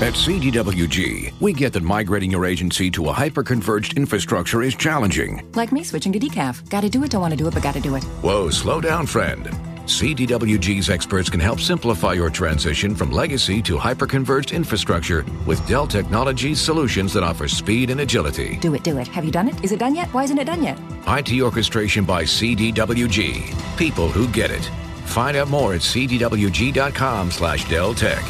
[0.02, 5.48] At CDWG, we get that migrating your agency to a hyper-converged infrastructure is challenging.
[5.54, 6.68] Like me switching to decaf.
[6.68, 8.02] Gotta do it, don't want to do it, but gotta do it.
[8.20, 9.71] Whoa, slow down, friend.
[9.84, 16.60] CDWG's experts can help simplify your transition from legacy to hyper-converged infrastructure with Dell Technologies
[16.60, 18.56] solutions that offer speed and agility.
[18.58, 19.08] Do it, do it.
[19.08, 19.64] Have you done it?
[19.64, 20.08] Is it done yet?
[20.14, 20.78] Why isn't it done yet?
[21.08, 23.76] IT orchestration by CDWG.
[23.76, 24.64] People who get it.
[25.04, 28.22] Find out more at cdwg.com slash Dell Tech.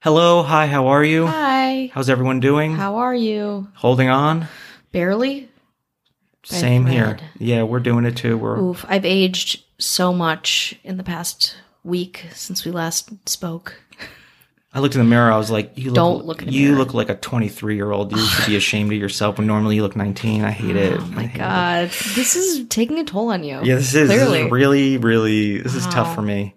[0.00, 1.26] Hello, hi, how are you?
[1.28, 1.90] Hi.
[1.94, 2.74] How's everyone doing?
[2.74, 3.68] How are you?
[3.74, 4.48] Holding on?
[4.90, 5.48] Barely?
[6.44, 7.18] Same here.
[7.38, 8.36] Yeah, we're doing it too.
[8.36, 13.80] We're Oof, I've aged so much in the past week since we last spoke.
[14.74, 15.30] I looked in the mirror.
[15.30, 16.78] I was like, "You look, Don't look you mirror.
[16.78, 18.10] look like a 23 year old.
[18.12, 19.36] You should be ashamed of yourself.
[19.36, 20.44] When normally you look 19.
[20.44, 20.98] I hate it.
[20.98, 21.38] Oh my hate it.
[21.38, 23.60] god, this is taking a toll on you.
[23.62, 25.58] Yeah, this is, this is really, really.
[25.58, 26.54] This is tough for me.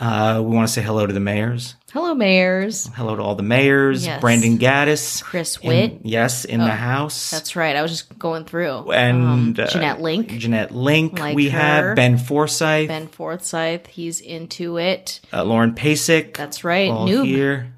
[0.00, 1.76] Uh, we want to say hello to the mayors.
[1.92, 2.88] Hello, mayors.
[2.94, 4.06] Hello to all the mayors.
[4.06, 4.20] Yes.
[4.20, 5.22] Brandon Gaddis.
[5.24, 5.92] Chris Witt.
[5.96, 7.32] Oh, yes, in the house.
[7.32, 7.74] That's right.
[7.74, 8.92] I was just going through.
[8.92, 11.18] and um, uh, Jeanette Link, Jeanette Link.
[11.18, 11.58] Like we her.
[11.58, 12.86] have Ben Forsyth.
[12.86, 13.88] Ben Forsyth.
[13.88, 15.20] He's into it.
[15.32, 16.36] uh, Lauren Pasick.
[16.36, 16.90] That's right.
[16.90, 17.24] all Noob.
[17.26, 17.74] here.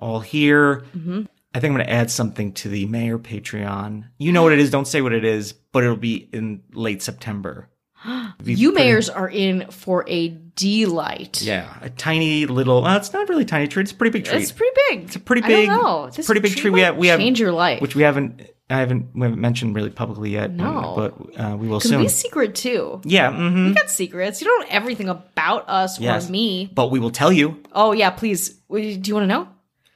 [0.00, 0.84] All here.
[0.96, 1.28] Mhm.
[1.54, 4.04] I think I'm going to add something to the mayor Patreon.
[4.16, 4.70] You know what it is.
[4.70, 7.68] Don't say what it is, but it'll be in late September.
[8.44, 11.42] You mayors are in for a delight.
[11.42, 12.82] Yeah, a tiny little.
[12.82, 13.82] Well, it's not really a tiny treat.
[13.84, 14.42] It's a pretty big treat.
[14.42, 15.04] It's pretty big.
[15.04, 15.66] It's a pretty I big.
[15.68, 16.04] don't know.
[16.06, 16.70] It's a This pretty big treat.
[16.72, 16.96] We have.
[16.96, 17.80] We have change your life.
[17.80, 18.42] which we haven't.
[18.70, 19.10] I haven't.
[19.14, 20.50] We haven't mentioned really publicly yet.
[20.50, 20.94] No.
[20.96, 22.00] but uh, we will soon.
[22.00, 23.00] we secret too.
[23.04, 23.30] yeah.
[23.30, 23.66] mm-hmm.
[23.68, 24.40] We got secrets.
[24.40, 26.28] You don't know everything about us Yes.
[26.28, 26.70] or me.
[26.74, 27.62] But we will tell you.
[27.72, 28.48] Oh yeah, please.
[28.70, 29.48] Do you want to know?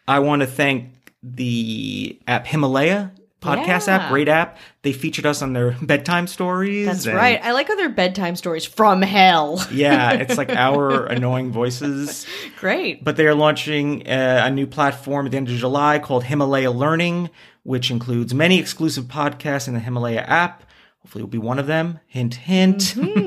[0.06, 3.96] I want to thank the app Himalaya podcast Yeah.
[3.96, 4.58] app, great app.
[4.82, 6.86] They featured us on their bedtime stories.
[6.86, 7.40] That's and- right.
[7.42, 9.64] I like other bedtime stories from hell.
[9.72, 12.26] Yeah, it's like our annoying voices.
[12.58, 13.04] Great.
[13.04, 16.70] But they are launching uh, a new platform at the end of July called Himalaya
[16.70, 17.30] Learning,
[17.62, 20.62] which includes many exclusive podcasts in the Himalaya app.
[21.00, 22.00] Hopefully, you'll be one of them.
[22.06, 22.78] Hint, hint.
[22.96, 23.25] Mm-hmm.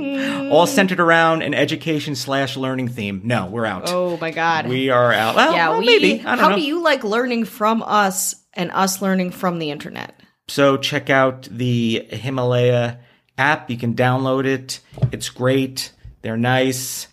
[0.51, 3.21] All centered around an education slash learning theme.
[3.23, 3.83] No, we're out.
[3.87, 4.67] Oh my god.
[4.67, 5.35] We are out.
[5.35, 5.85] Well, yeah, well, we.
[5.85, 6.21] maybe.
[6.21, 6.55] I don't how know.
[6.55, 10.19] do you like learning from us and us learning from the internet?
[10.47, 12.99] So check out the Himalaya
[13.37, 13.69] app.
[13.69, 14.79] You can download it.
[15.11, 15.91] It's great.
[16.21, 17.07] They're nice.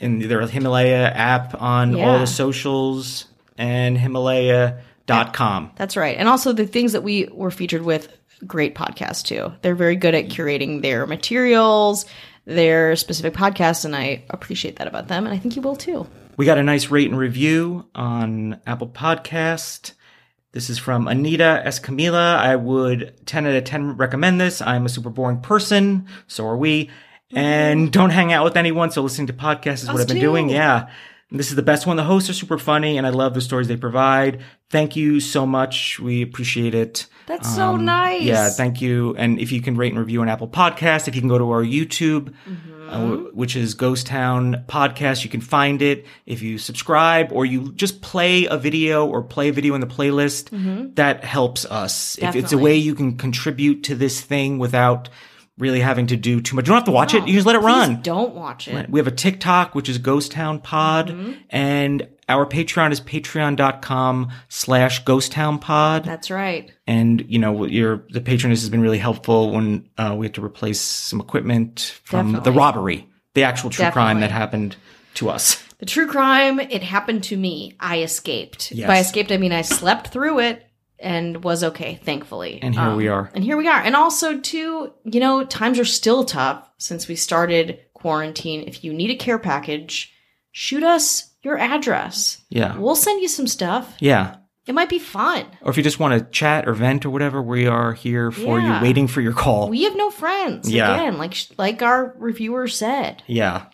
[0.00, 5.72] And they're a Himalaya app on all the socials and Himalaya.com.
[5.76, 6.16] That's right.
[6.16, 8.14] And also the things that we were featured with,
[8.46, 9.52] great podcast too.
[9.62, 12.04] They're very good at curating their materials,
[12.46, 15.26] their specific podcasts, and I appreciate that about them.
[15.26, 16.06] And I think you will too.
[16.36, 19.92] We got a nice rate and review on Apple Podcast.
[20.52, 21.78] This is from Anita S.
[21.78, 22.36] Camila.
[22.36, 24.62] I would 10 out of 10 recommend this.
[24.62, 26.06] I'm a super boring person.
[26.28, 26.90] So are we.
[27.30, 28.90] And don't hang out with anyone.
[28.90, 30.22] So listening to podcasts is what I've been too.
[30.22, 30.48] doing.
[30.48, 30.88] Yeah.
[31.30, 31.96] This is the best one.
[31.96, 34.42] The hosts are super funny and I love the stories they provide.
[34.70, 35.98] Thank you so much.
[35.98, 37.06] We appreciate it.
[37.26, 38.20] That's so nice.
[38.20, 39.16] Um, Yeah, thank you.
[39.16, 41.50] And if you can rate and review on Apple Podcast, if you can go to
[41.50, 42.72] our YouTube, Mm-hmm.
[42.88, 46.06] uh, which is Ghost Town Podcast, you can find it.
[46.26, 49.88] If you subscribe or you just play a video or play a video in the
[49.88, 52.16] playlist, that helps us.
[52.18, 52.64] If it's a Mm-hmm.
[52.64, 55.08] Way you can contribute to this thing without
[55.58, 56.64] really having to do too much.
[56.64, 57.26] You don't have to watch it.
[57.26, 58.02] You just let it run.
[58.02, 58.90] Don't watch it.
[58.90, 61.32] We have a TikTok, which is Ghost Town Pod, Mm-hmm.
[61.50, 66.04] and our Patreon is patreon.com slash Ghost Town Pod.
[66.04, 66.72] That's right.
[66.86, 70.44] And, you know, your, the patroness has been really helpful when, uh, we had to
[70.44, 74.76] replace some equipment from the robbery, the actual true crime that happened
[75.14, 75.62] to us.
[75.78, 77.74] The true crime, it happened to me.
[77.78, 78.72] I escaped.
[78.72, 78.86] Yes.
[78.86, 80.66] By escaped, I mean I slept through it
[80.98, 82.58] and was okay, thankfully.
[82.62, 83.30] And here we um, are.
[83.34, 83.80] And here we are.
[83.80, 88.64] And also, too, you know, times are still tough since we started quarantine.
[88.66, 90.12] If you need a care package,
[90.52, 92.42] shoot us your address.
[92.48, 92.76] Yeah.
[92.76, 93.94] We'll send you some stuff.
[94.00, 94.36] Yeah.
[94.66, 95.46] It might be fun.
[95.62, 98.58] Or if you just want to chat or vent or whatever, we are here for
[98.58, 98.78] Yeah.
[98.78, 99.68] you, waiting for your call.
[99.68, 100.68] We have no friends.
[100.68, 100.92] Yeah.
[100.94, 103.22] Again, like like our reviewer said.
[103.26, 103.66] yeah.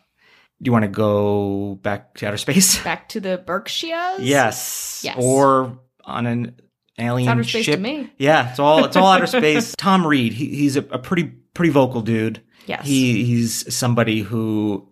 [0.61, 2.81] Do you want to go back to outer space?
[2.85, 4.21] Back to the Berkshires.
[4.21, 5.01] Yes.
[5.03, 5.17] Yes.
[5.19, 6.61] Or on an
[6.99, 7.81] alien outer space to ship.
[7.81, 8.13] me.
[8.19, 9.75] Yeah, it's all it's all outer space.
[9.77, 11.25] Tom Reed, he, he's a, a pretty
[11.55, 12.43] pretty vocal dude.
[12.67, 12.87] Yes.
[12.87, 14.89] He he's somebody who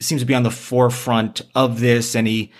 [0.00, 2.52] seems to be on the forefront of this, and he.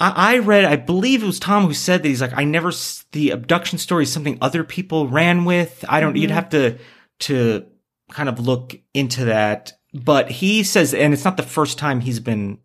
[0.00, 2.72] I, I read, I believe it was Tom who said that he's like, I never
[3.12, 5.84] the abduction story is something other people ran with.
[5.88, 6.16] I don't.
[6.16, 6.34] You'd Mm-hmm.
[6.34, 6.78] have to
[7.20, 7.66] to
[8.10, 9.74] kind of look into that.
[9.94, 12.58] But he says, and it's not the first time he's been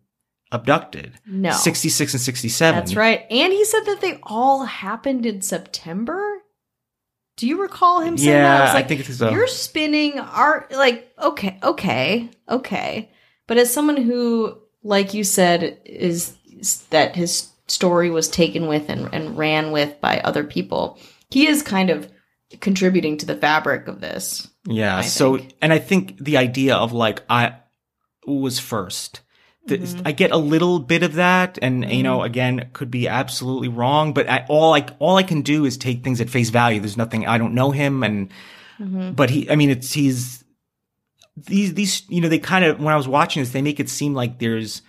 [0.52, 1.18] abducted.
[1.26, 1.52] No.
[1.52, 2.78] 66 and 67.
[2.78, 3.26] That's right.
[3.30, 6.38] And he said that they all happened in September.
[7.36, 8.42] Do you recall him saying that?
[8.42, 9.28] Yeah, was I like, think so.
[9.28, 13.10] Uh, You're spinning our like okay, okay, okay.
[13.46, 18.88] But as someone who, like you said, is, is that his story was taken with
[18.88, 20.98] and, and ran with by other people,
[21.30, 22.10] he is kind of
[22.60, 24.48] contributing to the fabric of this.
[24.66, 24.96] Yeah.
[24.96, 25.54] I so, think.
[25.62, 27.56] and I think the idea of like, I
[28.26, 29.20] was first.
[29.68, 30.02] Mm-hmm.
[30.06, 34.12] I get a little bit of that, and you know, again, could be absolutely wrong.
[34.12, 36.80] But I, all I all I can do is take things at face value.
[36.80, 38.30] There's nothing I don't know him, and
[38.80, 39.12] Mm-hmm.
[39.12, 39.50] but he.
[39.50, 40.44] I mean, it's he's
[41.36, 43.88] these these you know they kind of when I was watching this, they make it
[43.88, 44.82] seem like there's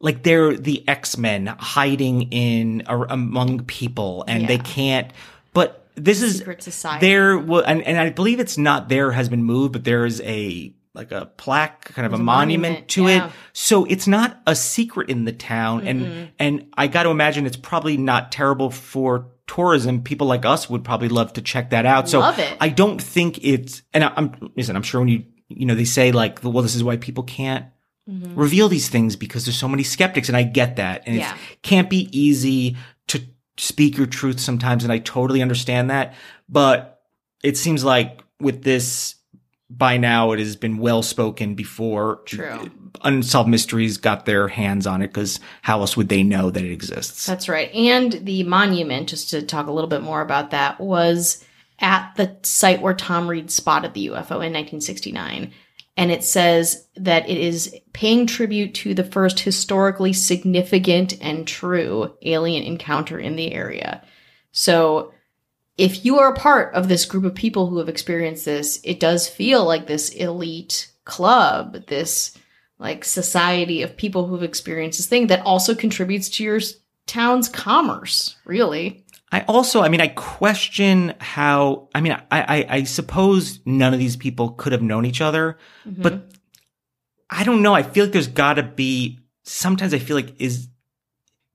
[0.00, 5.12] like they're the X Men hiding in or among people, and they can't.
[5.52, 7.06] But this is society.
[7.06, 10.72] there and, and I believe it's not there has been moved, but there is a
[10.98, 13.26] like a plaque, kind of a, There's a monument, monument, to yeah.
[13.28, 13.32] it.
[13.54, 16.24] So it's not a secret in the town, and mm-hmm.
[16.38, 20.02] and I got to imagine it's probably not terrible for tourism.
[20.02, 22.08] People like us would probably love to check that out.
[22.08, 22.20] So.
[22.60, 24.76] I don't think it's and I, I'm listen.
[24.76, 27.64] I'm sure when you you know they say like well this is why people can't
[28.08, 28.34] mm-hmm.
[28.34, 31.02] reveal these things because there's so many skeptics and I get that.
[31.06, 31.36] And Yeah.
[31.52, 32.76] it can't be easy
[33.08, 33.22] to
[33.56, 34.84] speak your truth sometimes.
[34.84, 36.14] And I totally understand that.
[36.48, 37.02] But
[37.42, 39.16] it seems like with this,
[39.70, 42.22] by now it has been well spoken before.
[42.24, 42.70] True.
[43.04, 46.72] Unsolved Mysteries got their hands on it because how else would they know that it
[46.72, 47.26] exists?
[47.26, 47.72] That's right.
[47.74, 51.44] And the monument, just to talk a little bit more about that, was
[51.80, 55.52] at the site where Tom Reed spotted the UFO in 1969.
[55.96, 62.14] And it says that it is paying tribute to the first historically significant and true
[62.22, 64.02] alien encounter in the area.
[64.52, 65.12] So
[65.78, 68.98] if you are a part of this group of people who have experienced this, it
[68.98, 72.36] does feel like this elite club, this
[72.80, 76.60] like society of people who've experienced this thing that also contributes to your
[77.06, 79.04] town's commerce, really.
[79.30, 84.00] I also, I mean, I question how, I mean, I, I, I suppose none of
[84.00, 86.02] these people could have known each other, mm-hmm.
[86.02, 86.32] but
[87.30, 87.74] I don't know.
[87.74, 90.68] I feel like there's gotta be, sometimes I feel like is,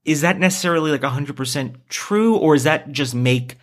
[0.06, 3.58] is that necessarily like 100% true or is that just make,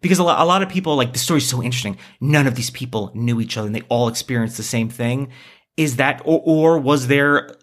[0.00, 1.98] because a lot, a lot of people like the story's so interesting.
[2.20, 5.30] None of these people knew each other and they all experienced the same thing.
[5.76, 7.54] Is that, or, or was there,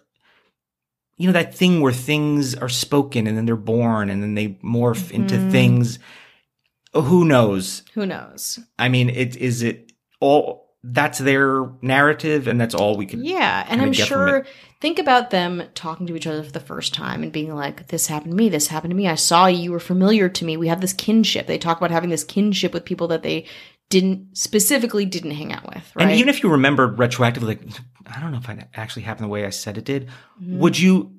[1.16, 4.48] you know, that thing where things are spoken and then they're born and then they
[4.64, 5.16] morph mm-hmm.
[5.16, 5.98] into things.
[6.92, 7.82] Who knows?
[7.94, 8.60] Who knows?
[8.78, 13.66] I mean, it is it all that's their narrative and that's all we can Yeah,
[13.68, 14.46] and I'm sure.
[14.84, 18.06] Think about them talking to each other for the first time and being like, "This
[18.06, 18.50] happened to me.
[18.50, 19.08] This happened to me.
[19.08, 19.56] I saw you.
[19.62, 20.58] You were familiar to me.
[20.58, 23.46] We have this kinship." They talk about having this kinship with people that they
[23.88, 25.90] didn't specifically didn't hang out with.
[25.96, 26.02] Right?
[26.02, 27.62] And even if you remember retroactively, like
[28.06, 30.08] I don't know if it actually happened the way I said it did.
[30.38, 30.58] Mm-hmm.
[30.58, 31.14] Would you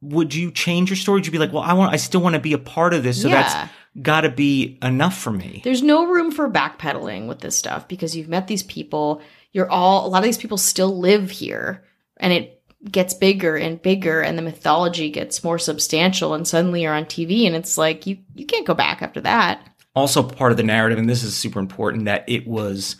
[0.00, 1.16] would you change your story?
[1.16, 3.02] Would you be like, well, I want, I still want to be a part of
[3.02, 3.42] this, so Yeah.
[3.42, 5.60] that's got to be enough for me.
[5.64, 9.20] There's no room for backpedaling with this stuff because you've met these people.
[9.50, 11.82] You're all, a lot of these people still live here
[12.18, 12.57] and it
[12.90, 17.46] gets bigger and bigger and the mythology gets more substantial and suddenly you're on TV
[17.46, 19.60] and it's like, you, you can't go back after that.
[19.96, 22.96] also part of the narrative, and this is super important, that it was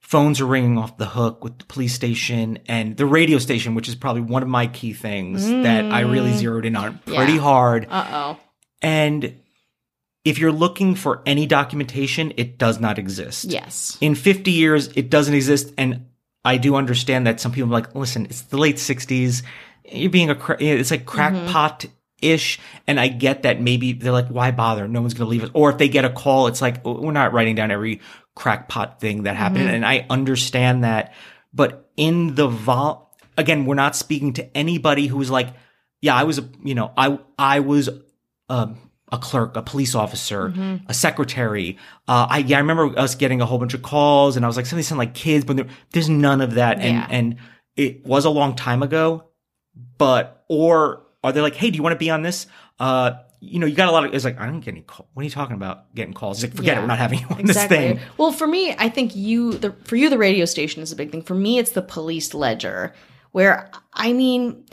[0.00, 3.88] phones are ringing off the hook with the police station and the radio station, which
[3.88, 7.36] is probably one of my key things that I really zeroed in on pretty Mm.
[7.36, 7.40] Yeah.
[7.40, 7.86] hard.
[7.90, 8.40] Uh oh.
[8.82, 9.40] And
[10.26, 13.46] if you're looking for any documentation, it does not exist.
[13.46, 13.96] Yes.
[14.02, 15.72] In 50 years, it doesn't exist.
[15.78, 16.06] And
[16.44, 19.42] I do understand that some people are like, listen, it's the late 60s.
[19.84, 21.86] You're being a, cra- it's like crackpot
[22.20, 22.58] ish.
[22.86, 24.86] And I get that maybe they're like, why bother?
[24.86, 25.50] No one's going to leave us.
[25.54, 28.00] Or if they get a call, it's like, we're not writing down every
[28.34, 29.70] crackpot thing that happened.
[29.70, 31.14] And I understand that.
[31.52, 35.48] But in the vol, again, we're not speaking to anybody who was like,
[36.00, 37.88] yeah, I was, a, you know, I, I was,
[38.48, 38.78] um,
[39.12, 40.76] a clerk, a police officer, Mm-hmm.
[40.88, 41.76] a secretary.
[42.08, 44.56] Uh, I yeah, I remember us getting a whole bunch of calls, and I was
[44.56, 47.06] like, something sound like kids, but there, there's none of that, and Yeah.
[47.10, 47.36] and
[47.76, 49.24] it was a long time ago.
[49.98, 52.46] But or are they like, hey, do you want to be on this?
[52.78, 54.14] Uh, you know, you got a lot of.
[54.14, 55.06] It's like I don't get any call.
[55.12, 55.94] What are you talking about?
[55.94, 56.42] Getting calls?
[56.42, 57.76] It's like forget it, we're not having you on Exactly.
[57.76, 58.00] this thing.
[58.16, 61.10] Well, for me, I think you the for you the radio station is a big
[61.10, 61.22] thing.
[61.22, 62.94] For me, it's the police ledger
[63.32, 64.64] where I mean,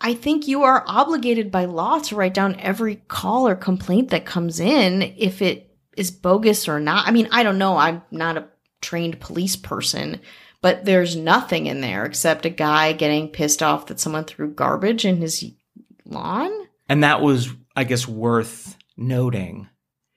[0.00, 4.26] I think you are obligated by law to write down every call or complaint that
[4.26, 7.08] comes in if it is bogus or not.
[7.08, 7.76] I mean, I don't know.
[7.76, 8.48] I'm not a
[8.80, 10.20] trained police person,
[10.60, 15.04] but there's nothing in there except a guy getting pissed off that someone threw garbage
[15.04, 15.44] in his
[16.04, 16.50] lawn.
[16.88, 19.68] And that was, I guess, worth noting.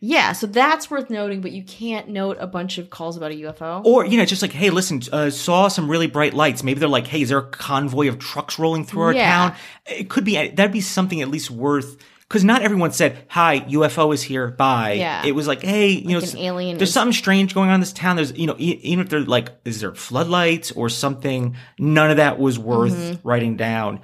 [0.02, 3.36] Yeah, so that's worth noting, but you can't note a bunch of calls about a
[3.36, 3.82] UFO.
[3.84, 6.64] Or, you know, just like, hey, listen, uh, saw some really bright lights.
[6.64, 9.30] Maybe they're like, hey, is there a convoy of trucks rolling through our Yeah.
[9.30, 9.56] town?
[9.88, 14.14] It could be, that'd be something at least worth, because not everyone said, hi, UFO
[14.14, 14.94] is here, bye.
[14.94, 15.26] Yeah.
[15.26, 17.80] It was like, hey, you know, an alien there's is- something strange going on in
[17.82, 18.16] this town.
[18.16, 21.58] There's, you know, e- even if they're like, is there floodlights or something?
[21.78, 23.28] None of that was worth Mm-hmm.
[23.28, 24.00] writing down.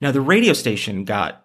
[0.00, 1.44] Now, the radio station got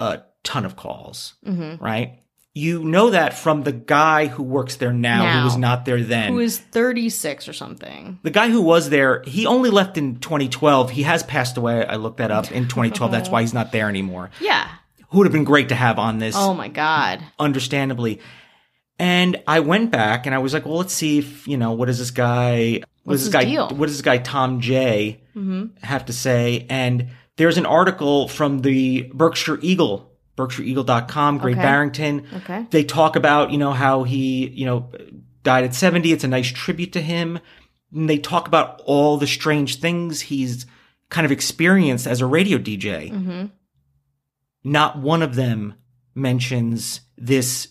[0.00, 1.84] a ton of calls, Mm-hmm.
[1.84, 2.20] right?
[2.58, 5.38] You know that from the guy who works there now, Now.
[5.40, 6.32] who was not there then.
[6.32, 8.18] who is 36 or something.
[8.22, 10.90] The guy who was there, he only left in 2012.
[10.90, 11.84] He has passed away.
[11.84, 13.12] I looked that up in 2012.
[13.12, 14.30] That's why he's not there anymore.
[14.40, 14.66] Yeah.
[15.10, 17.22] Who would have been great to have on this, Oh my god.
[17.38, 18.20] understandably.
[18.98, 21.84] And I went back and I was like, well, let's see if, you know, what
[21.86, 23.68] does this guy, what What's does this his guy, deal?
[23.68, 25.76] what does this guy Tom J mm-hmm.
[25.84, 26.66] have to say?
[26.70, 31.62] And there's an article from the Berkshire Eagle, berkshireeagle.com, Great Okay.
[31.62, 32.26] Barrington.
[32.34, 32.66] Okay.
[32.70, 34.90] They talk about, you know, how he, you know,
[35.42, 36.12] died at 70.
[36.12, 37.38] It's a nice tribute to him.
[37.92, 40.66] And they talk about all the strange things he's
[41.08, 43.10] kind of experienced as a radio DJ.
[43.12, 43.46] Mm-hmm.
[44.64, 45.74] Not one of them
[46.14, 47.68] mentions this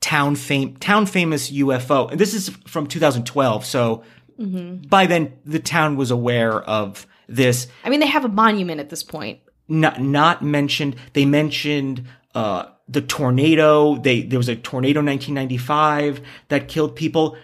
[0.00, 2.10] town fame, town famous UFO.
[2.10, 3.64] And this is from 2012.
[3.64, 4.02] So
[4.36, 4.88] Mm-hmm.
[4.88, 8.90] by then the town was aware of this I mean, they have a monument at
[8.90, 9.38] this point.
[9.68, 10.96] Not not mentioned.
[11.12, 12.04] They mentioned
[12.34, 13.96] uh, the tornado.
[13.96, 17.36] They there was a tornado in 1995 that killed people.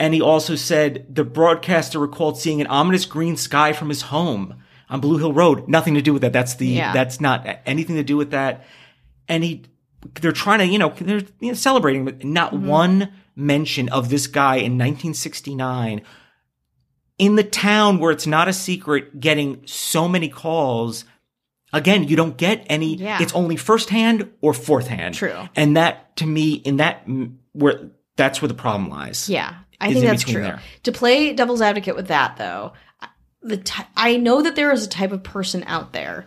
[0.00, 4.56] And he also said the broadcaster recalled seeing an ominous green sky from his home
[4.90, 5.68] on Blue Hill Road.
[5.68, 6.32] Nothing to do with that.
[6.32, 6.92] That's the Yeah.
[6.92, 8.64] that's not anything to do with that.
[9.28, 9.62] And he
[10.20, 14.26] they're trying to you know they're you know, celebrating, but not one mention of this
[14.26, 16.02] guy in 1969
[17.18, 21.04] in the town where it's not a secret getting so many calls
[21.72, 23.18] again you don't get any Yeah.
[23.20, 25.48] it's only first hand or fourth hand True.
[25.56, 27.06] and that to me in that
[27.52, 30.42] where that's where the problem lies Yeah, I think that's true.
[30.42, 30.60] there.
[30.84, 32.72] To play devil's advocate with that, though,
[33.42, 36.26] the t- I know that there is a type of person out there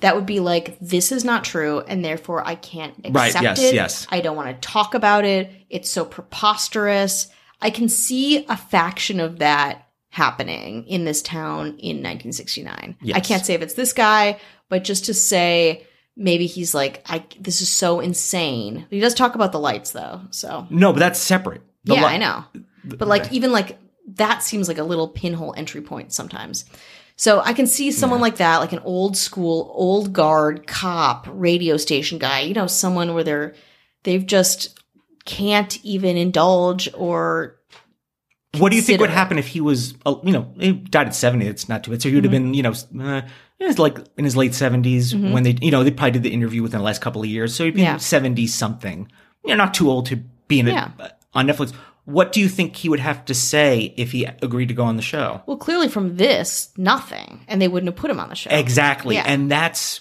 [0.00, 3.62] that would be like, "This is not true, and therefore I can't accept Right, yes,
[3.62, 3.74] it.
[3.74, 4.06] yes.
[4.10, 5.50] I don't want to talk about it.
[5.70, 7.28] It's so preposterous."
[7.60, 12.96] I can see a faction of that happening in this town in 1969.
[13.14, 14.38] I can't say if it's this guy,
[14.68, 15.84] but just to say.
[16.20, 17.24] Maybe he's like, I.
[17.38, 18.86] This is so insane.
[18.90, 20.20] He does talk about the lights, though.
[20.30, 22.44] So no but that's separate The yeah, li- I know.
[22.82, 23.78] But like even like
[24.14, 26.64] that seems like a little pinhole entry point sometimes.
[27.14, 31.76] So I can see someone like that, like an old school, old guard cop radio
[31.76, 33.54] station guy, you know, someone where they're
[34.02, 34.76] they've just
[35.24, 37.60] can't even indulge or
[38.58, 41.14] what do you think would happen if he was uh, you know he died at
[41.14, 42.44] 70 it's not too bad so he would have Mm-hmm.
[42.46, 42.72] been you know
[43.14, 43.22] uh,
[43.60, 45.32] it was like in his late 70s mm-hmm.
[45.32, 47.54] when they you know they probably did the interview within the last couple of years
[47.54, 47.96] so he'd be Yeah.
[47.96, 49.10] 70 something
[49.44, 50.16] you're not too old to
[50.48, 50.90] be in Yeah.
[51.34, 51.72] on netflix
[52.04, 54.96] what do you think he would have to say if he agreed to go on
[54.96, 57.44] the show well, clearly from this, nothing.
[57.46, 58.48] And they wouldn't have put him on the show.
[58.50, 59.24] exactly Yeah.
[59.26, 60.00] and that's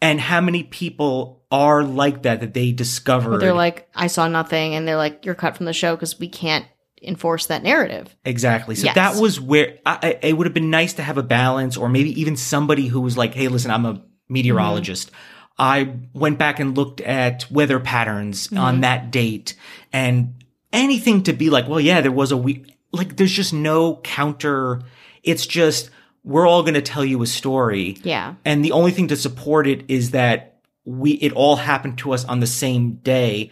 [0.00, 3.36] and how many people are like that that they discover?
[3.36, 6.28] They're like, I saw nothing, and they're like, You're cut from the show because we
[6.28, 6.64] can't
[7.02, 8.14] enforce that narrative.
[8.24, 8.74] Exactly.
[8.74, 8.94] So Yes.
[8.94, 11.88] that was where I, I- it would have been nice to have a balance, or
[11.88, 15.10] maybe even somebody who was like, "Hey, listen, I'm a meteorologist.
[15.58, 18.80] I went back and looked at weather patterns on mm-hmm.
[18.82, 19.54] that date,
[19.92, 20.42] and
[20.72, 22.76] anything to be like, well, yeah, there was a week.
[22.92, 24.80] Like, there's just no counter.
[25.22, 25.90] It's just
[26.24, 28.34] we're all going to tell you a story, Yeah.
[28.44, 32.24] and the only thing to support it is that we it all happened to us
[32.24, 33.50] on the same day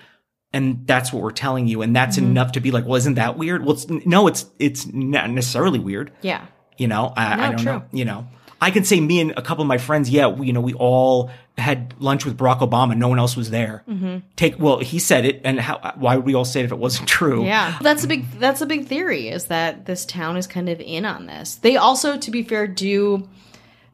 [0.53, 2.27] and that's what we're telling you and that's Mm-hmm.
[2.31, 5.79] enough to be like well isn't that weird well it's, no it's it's not necessarily
[5.79, 6.47] weird Yeah.
[6.77, 7.73] you know i, No, I don't true.
[7.73, 8.27] know you know
[8.61, 10.73] i can say me and a couple of my friends yeah we, you know we
[10.75, 14.19] all had lunch with barack obama no one else was there Mm-hmm.
[14.37, 16.79] take well he said it and how why would we all say it if it
[16.79, 17.77] wasn't true Yeah.
[17.83, 21.05] That's a big that's a big theory is that this town is kind of in
[21.05, 21.57] on this.
[21.57, 23.29] They also to be fair do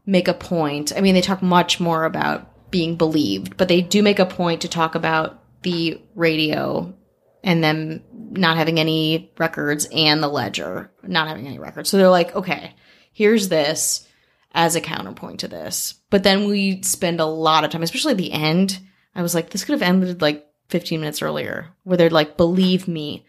[0.06, 0.92] make a point.
[0.94, 4.60] I mean, they talk much more about being believed, but they do make a point
[4.60, 6.94] to talk about the radio
[7.42, 11.90] and them not having any records and the ledger not having any records.
[11.90, 12.74] So they're like, "Okay,
[13.12, 14.06] here's this
[14.52, 18.18] as a counterpoint to this." But then we spend a lot of time, especially at
[18.18, 18.78] the end.
[19.14, 22.88] I was like, this could have ended like 15 minutes earlier, where they're like, believe
[22.88, 23.24] me,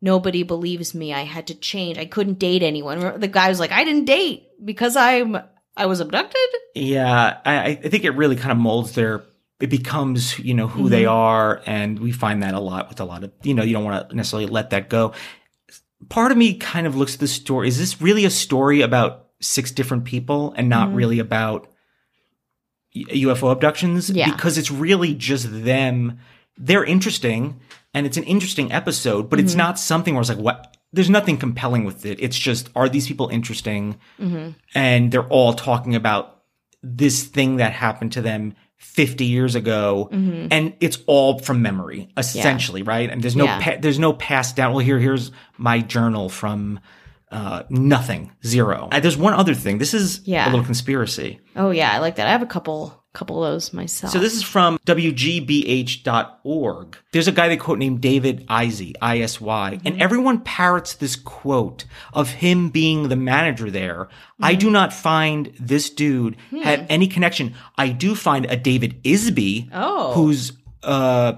[0.00, 1.12] nobody believes me.
[1.12, 1.98] I had to change.
[1.98, 3.18] I couldn't date anyone.
[3.18, 5.38] The guy was like, I didn't date because I'm
[5.76, 6.40] I was abducted.
[6.74, 9.24] Yeah, I, I think it really kind of molds their.
[9.60, 11.12] It becomes you know who they mm-hmm.
[11.12, 13.84] are, and we find that a lot with a lot of you know you don't
[13.84, 15.12] want to necessarily let that go.
[16.08, 17.68] Part of me kind of looks at the story.
[17.68, 20.96] Is this really a story about six different people and not mm-hmm.
[20.96, 21.68] really about
[22.96, 24.10] UFO abductions?
[24.10, 24.30] Yeah.
[24.30, 26.18] because it's really just them.
[26.56, 27.60] They're interesting,
[27.94, 29.58] and it's an interesting episode, but it's mm-hmm.
[29.58, 30.76] not something where it's like what.
[30.92, 32.18] There's nothing compelling with it.
[32.20, 33.98] It's just are these people interesting?
[34.74, 36.42] and they're all talking about
[36.84, 42.82] this thing that happened to them 50 years ago and it's all from memory essentially
[42.82, 43.08] right?
[43.10, 43.60] And there's no Yeah.
[43.60, 44.72] pa- there's no passed down.
[44.72, 46.80] Well here here's my journal from
[47.30, 48.88] uh, nothing zero.
[48.92, 49.78] Uh, there's one other thing.
[49.78, 50.46] This is Yeah.
[50.46, 51.40] a little conspiracy.
[51.56, 52.28] Oh yeah, I like that.
[52.28, 54.12] I have a couple couple of those myself.
[54.12, 56.08] so this is from WGBH.org.
[57.12, 60.02] There's a guy they quote named David Isy, I-S-Y, and mm-hmm.
[60.02, 64.08] everyone parrots this quote of him being the manager there.
[64.42, 64.72] I do mm-hmm.
[64.74, 66.62] not find this dude hmm.
[66.62, 67.54] had any connection.
[67.78, 70.12] I do find a David Isby, Oh.
[70.12, 70.52] who's
[70.82, 71.34] uh,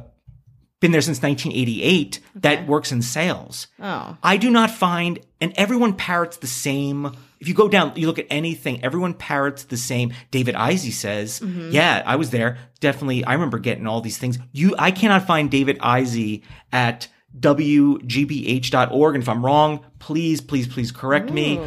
[0.81, 3.66] been there since 1988, that works in sales.
[3.81, 7.12] oh I do not find, and everyone parrots the same.
[7.39, 10.12] If you go down, you look at anything, everyone parrots the same.
[10.30, 11.70] David Isey says, mm-hmm.
[11.70, 12.59] "Yeah, I was there.
[12.80, 17.09] Definitely, I remember getting all these things." You, I cannot find David Isey at
[17.39, 21.61] wgbh.org, and if I'm wrong, please, please, please correct me.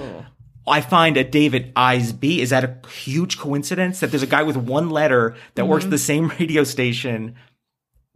[0.68, 2.40] I find a David Isby.
[2.40, 5.92] Is that a huge coincidence that there's a guy with one letter that works at
[5.92, 7.36] the same radio station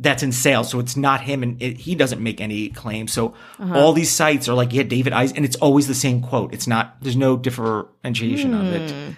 [0.03, 0.69] that's in sales.
[0.69, 3.07] So it's not him and it, he doesn't make any claim.
[3.07, 3.73] So Uh-huh.
[3.79, 6.53] all these sites are like, yeah, David Eisen, and it's always the same quote.
[6.53, 8.91] It's not, there's no differentiation of it.
[8.91, 9.11] Hmm.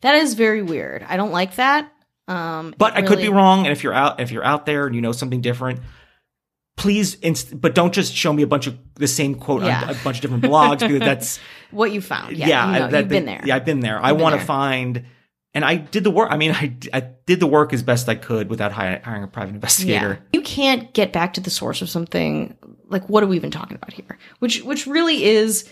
[0.00, 1.04] That is very weird.
[1.08, 1.92] I don't like that.
[2.26, 3.60] Um, But it I could be wrong.
[3.66, 5.80] And if you're out, if you're out there and you know something different,
[6.76, 9.82] please, inst- but don't just show me a bunch of the same quote Yeah.
[9.82, 12.36] on a bunch of different blogs because that's, What you found.
[12.36, 12.46] Yeah.
[12.48, 13.42] yeah, you know, I- that- you've been there.
[13.44, 13.98] Yeah, I've been there.
[14.02, 15.04] I You've been want to find,
[15.52, 16.28] and I did the work.
[16.30, 19.54] I mean, I, I did the work as best I could without hiring a private
[19.54, 20.20] investigator.
[20.32, 22.56] You can't get back to the source of something.
[22.88, 24.18] Like, what are we even talking about here?
[24.38, 25.68] Which, which really is,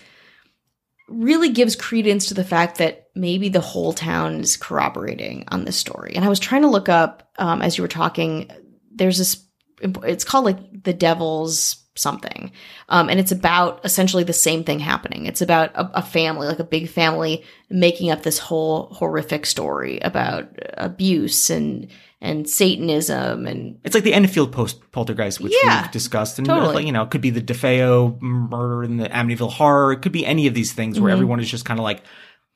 [1.07, 5.77] really gives credence to the fact that maybe the whole town is corroborating on this
[5.77, 6.13] story.
[6.15, 8.51] And I was trying to look up um, as you were talking.
[8.93, 9.45] There's this.
[9.81, 12.51] It's called like the Devil's something,
[12.89, 15.25] um, and it's about essentially the same thing happening.
[15.25, 19.99] It's about a, a family, like a big family, making up this whole horrific story
[19.99, 21.87] about abuse and
[22.21, 26.75] and Satanism and It's like the Enfield post poltergeist, which Yeah, we've discussed, and totally.
[26.75, 29.93] like, you know, it could be the DeFeo murder and the Amityville horror.
[29.93, 31.13] It could be any of these things where Mhm.
[31.13, 32.01] everyone is just kind of like,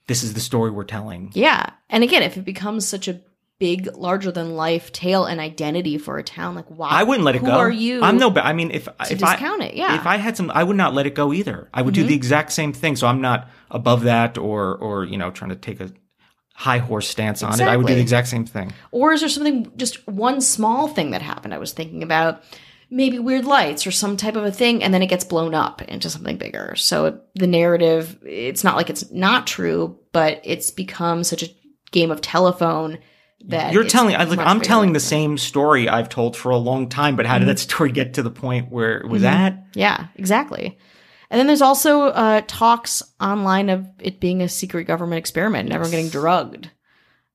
[0.08, 1.70] "This is the story we're telling." Yeah.
[1.90, 3.22] And again, if it becomes such a
[3.60, 6.90] big, larger than life tale and identity for a town, like why?
[6.90, 7.54] I wouldn't let it who go.
[7.54, 8.02] are you?
[8.02, 8.34] I'm no.
[8.36, 9.74] I mean, if if discount I it?
[9.76, 9.96] Yeah.
[9.96, 11.70] if I had some, I would not let it go either.
[11.74, 12.08] I would do Mhm.
[12.08, 12.96] the exact same thing.
[12.96, 15.92] So I'm not above that, or or you know, trying to take a
[16.56, 17.64] high horse stance on it.
[17.68, 18.72] I would do the exact same thing.
[18.92, 21.54] Or is there something, just one small thing that happened?
[21.54, 22.44] I was thinking about
[22.92, 25.82] maybe weird lights or some type of a thing, and then it gets blown up
[25.84, 26.76] into something bigger.
[26.76, 31.50] So it- the narrative, it's not like it's not true, but it's become such a
[31.92, 33.00] game of telephone
[33.46, 34.16] that You're telling.
[34.16, 37.16] I like I'm telling the same story I've told for a long time.
[37.16, 39.26] But how did that story get to the point where it was Mhm.
[39.32, 39.66] at?
[39.74, 40.78] Yeah, exactly.
[41.30, 45.74] And then there's also uh, talks online of it being a secret government experiment and
[45.74, 46.70] everyone getting drugged.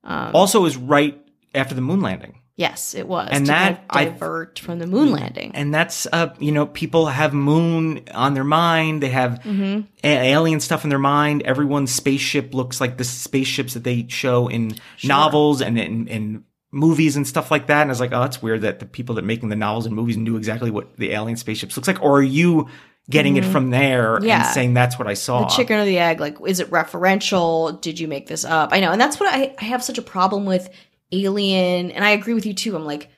[0.05, 1.21] Um, Also, is right
[1.55, 2.41] after the moon landing.
[2.59, 3.29] Yes, it was.
[3.33, 5.53] and to kind that of I- divert from the moon landing.
[5.55, 9.03] And that's uh you know people have moon on their mind.
[9.03, 9.85] They have Mhm.
[10.05, 11.43] a- alien stuff in their mind.
[11.45, 17.17] Everyone's spaceship looks like the spaceships that they show in novels and in, in movies
[17.17, 17.81] and stuff like that.
[17.81, 19.95] And I was like, oh, that's weird that the people that making the novels and
[19.97, 22.03] movies knew exactly what the alien spaceships looks like.
[22.03, 22.69] Or are you
[23.09, 23.53] getting it Mhm.
[23.53, 24.45] from there Yeah.
[24.45, 25.41] and saying that's what I saw?
[25.41, 26.21] The chicken or the egg?
[26.21, 27.81] Like, is it referential?
[27.81, 28.69] Did you make this up?
[28.73, 30.69] I know, and that's what I, I have such a problem with
[31.13, 31.91] Alien.
[31.91, 32.77] And I agree with you too.
[32.77, 33.11] I'm like,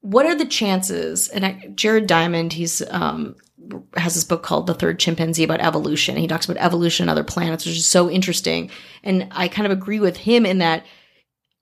[0.00, 1.28] what are the chances?
[1.28, 3.36] And I, Jared Diamond, he's um
[3.96, 6.16] has this book called The Third Chimpanzee about evolution.
[6.16, 8.70] He talks about evolution and other planets, which is so interesting.
[9.02, 10.86] And I kind of agree with him in that.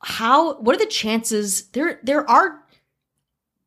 [0.02, 0.58] How?
[0.60, 1.68] What are the chances?
[1.68, 2.62] There, there are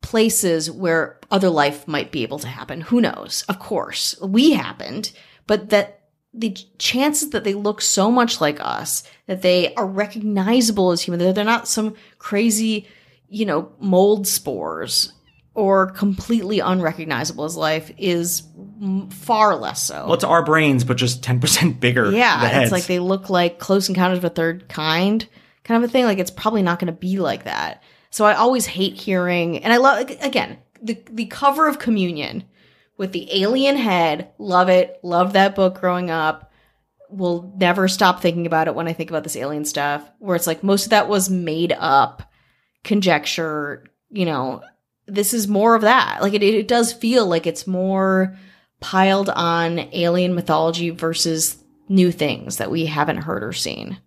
[0.02, 2.82] places where other life might be able to happen.
[2.82, 3.44] Who knows?
[3.48, 5.12] Of course, we happened,
[5.46, 5.97] but that
[6.34, 11.20] the chances that they look so much like us, that they are recognizable as human,
[11.20, 12.86] that they're not some crazy,
[13.28, 15.12] you know, mold spores
[15.54, 18.42] or completely unrecognizable as life is
[18.80, 20.04] m- far less so.
[20.04, 22.12] well, it's our brains, but just 10% bigger.
[22.12, 25.26] Yeah, it's like they look like Close Encounters of a Third Kind
[25.68, 26.04] kind of a thing.
[26.04, 27.82] Like it's probably not going to be like that.
[28.10, 32.44] So I always hate hearing, and I love again the the cover of Communion
[32.98, 34.28] with the alien head.
[34.38, 34.98] Love it.
[35.02, 36.52] Love that book growing up.
[37.08, 40.06] Will never stop thinking about it when I think about this alien stuff.
[40.18, 42.30] Where it's like most of that was made up
[42.84, 43.84] conjecture.
[44.10, 44.62] You know,
[45.06, 46.18] this is more of that.
[46.20, 48.36] Like it, it does feel like it's more
[48.80, 51.56] piled on alien mythology versus
[51.88, 53.98] new things that we haven't heard or seen.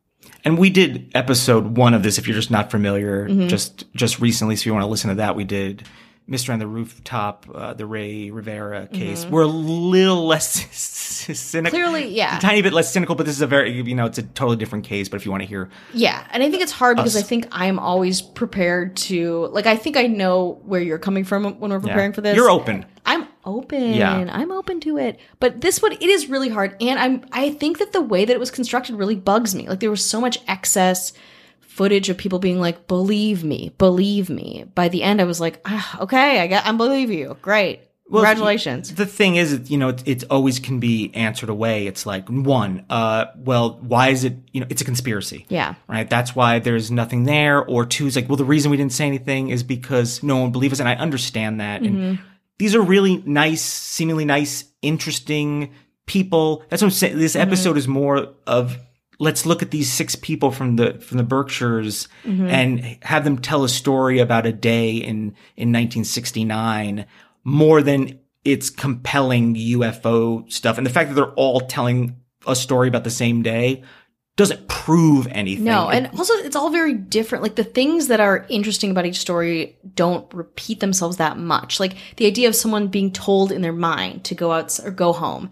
[0.43, 2.17] And we did episode one of this.
[2.17, 3.47] If you're just not familiar, Mhm.
[3.47, 5.83] just just recently, so if you want to listen to that, we did
[6.31, 9.25] Mystery on the Rooftop, uh, the Ray Rivera case.
[9.25, 9.29] Mhm.
[9.29, 12.37] We're a little less cynical, Clearly, yeah.
[12.37, 14.57] a tiny bit less cynical, but this is a very you know it's a totally
[14.57, 15.09] different case.
[15.09, 17.47] But if you want to hear, Yeah, and I think it's hard because I think
[17.51, 21.79] I'm always prepared to like I think I know where you're coming from when we're
[21.79, 22.15] preparing Yeah.
[22.15, 22.35] for this.
[22.35, 22.85] You're open.
[23.05, 23.93] I'm open.
[23.93, 24.25] Yeah.
[24.31, 25.19] I'm open to it.
[25.39, 28.33] But this one it is really hard and I'm I think that the way that
[28.33, 29.67] it was constructed really bugs me.
[29.67, 31.11] Like there was so much excess
[31.75, 34.65] footage of people being like believe me, believe me.
[34.75, 37.37] By the end I was like, ah, okay, I get I believe you.
[37.41, 37.79] Great.
[38.09, 38.93] Well, Congratulations.
[38.93, 41.87] The thing is, you know, it, it always can be answered away.
[41.87, 44.35] It's like one, uh, well, why is it?
[44.51, 45.45] You know, it's a conspiracy.
[45.47, 45.75] Yeah.
[45.87, 46.09] right?
[46.09, 47.63] That's why there's nothing there.
[47.63, 50.51] Or two is like, well, the reason we didn't say anything is because no one
[50.51, 51.83] believes us, and I understand that.
[51.83, 52.19] And Mhm.
[52.59, 55.71] these are really nice, seemingly nice, interesting
[56.05, 56.63] people.
[56.69, 57.17] That's what I'm saying.
[57.17, 57.41] This Mhm.
[57.41, 58.77] episode is more of
[59.21, 62.49] let's look at these six people from the from the Berkshires Mhm.
[62.49, 67.05] and have them tell a story about a day in in 1969
[67.43, 70.77] more than it's compelling UFO stuff.
[70.77, 72.15] And the fact that they're all telling
[72.47, 73.83] a story about the same day
[74.37, 75.65] doesn't prove anything.
[75.65, 77.43] No, and also it's all very different.
[77.43, 81.79] Like the things that are interesting about each story don't repeat themselves that much.
[81.79, 85.13] Like the idea of someone being told in their mind to go out or go
[85.13, 85.51] home.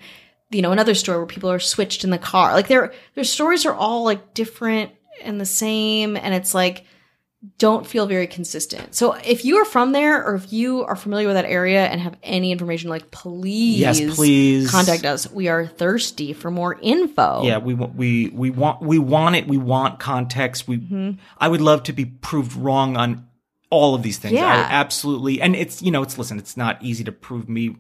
[0.52, 2.54] You know, another story where people are switched in the car.
[2.54, 4.92] Like their their stories are all like different
[5.24, 6.86] and the same, and it's like
[7.58, 8.94] don't feel very consistent.
[8.94, 12.02] So if you are from there or if you are familiar with that area and
[12.02, 14.70] have any information, like please, Yes, please.
[14.70, 15.32] contact us.
[15.32, 17.44] We are thirsty for more info.
[17.44, 19.48] Yeah, we want we we want we want it.
[19.48, 20.68] We want context.
[20.68, 21.12] We Mm-hmm.
[21.38, 23.26] I would love to be proved wrong on
[23.70, 24.34] all of these things.
[24.34, 24.68] I Yeah.
[24.70, 25.42] absolutely.
[25.42, 26.40] And it's you know it's listen.
[26.40, 27.78] It's not easy to prove me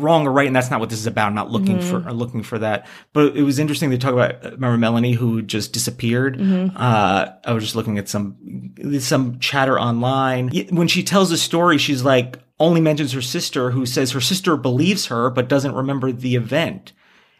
[0.00, 1.28] wrong or right, and that's not what this is about.
[1.28, 2.04] I'm not looking Mm-hmm.
[2.04, 2.86] for looking for that.
[3.12, 4.42] But it was interesting to talk about.
[4.42, 6.38] Remember Melanie who just disappeared?
[6.38, 6.76] Mm-hmm.
[6.76, 11.78] Uh, I was just looking at some some chatter online when she tells the story.
[11.78, 16.10] She's like only mentions her sister, who says her sister believes her but doesn't remember
[16.12, 16.92] the event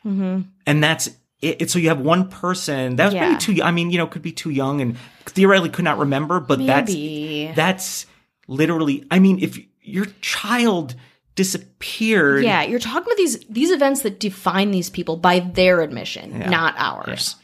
[0.05, 1.09] and that's
[1.41, 1.71] it, it.
[1.71, 3.29] So you have one person that was Yeah.
[3.29, 3.63] maybe too.
[3.63, 4.97] I mean, you know, could be too young and
[5.27, 6.41] theoretically could not remember.
[6.41, 7.47] But Maybe.
[7.47, 8.07] that's that's
[8.47, 9.05] literally.
[9.11, 10.95] I mean, if your child
[11.39, 16.41] disappeared, Yeah, you're talking about these these events that define these people by their admission,
[16.51, 17.37] not ours.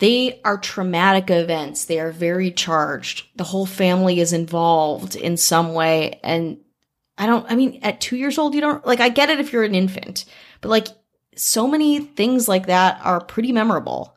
[0.00, 1.84] They are traumatic events.
[1.84, 3.24] They are very charged.
[3.36, 6.58] The whole family is involved in some way and
[7.16, 9.52] I don't I mean at 2 years old you don't like I get it if
[9.52, 10.24] you're an infant,
[10.60, 10.88] but like
[11.36, 14.16] so many things like that are pretty memorable.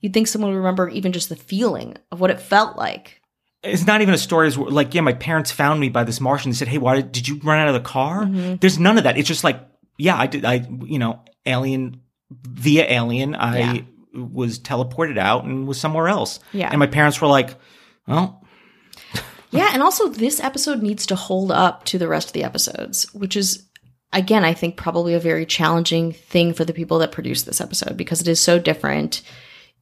[0.00, 3.17] You'd think someone would remember even just the feeling of what it felt like.
[3.62, 4.46] It's not even a story.
[4.46, 6.50] As like, yeah, my parents found me by this Martian.
[6.50, 8.56] They said, "Hey, why did, did you run out of the car?" Mm-hmm.
[8.56, 9.16] There's none of that.
[9.18, 9.60] It's just like,
[9.96, 10.44] yeah, I did.
[10.44, 12.00] I you know, alien
[12.30, 13.80] via alien, I Yeah.
[14.14, 16.40] was teleported out and was somewhere else.
[16.52, 16.68] Yeah.
[16.70, 17.56] and my parents were like,
[18.06, 18.44] "Well,
[19.50, 23.12] Yeah, and also this episode needs to hold up to the rest of the episodes,
[23.14, 23.64] which is
[24.12, 27.96] again, I think probably a very challenging thing for the people that produce this episode
[27.96, 29.22] because it is so different.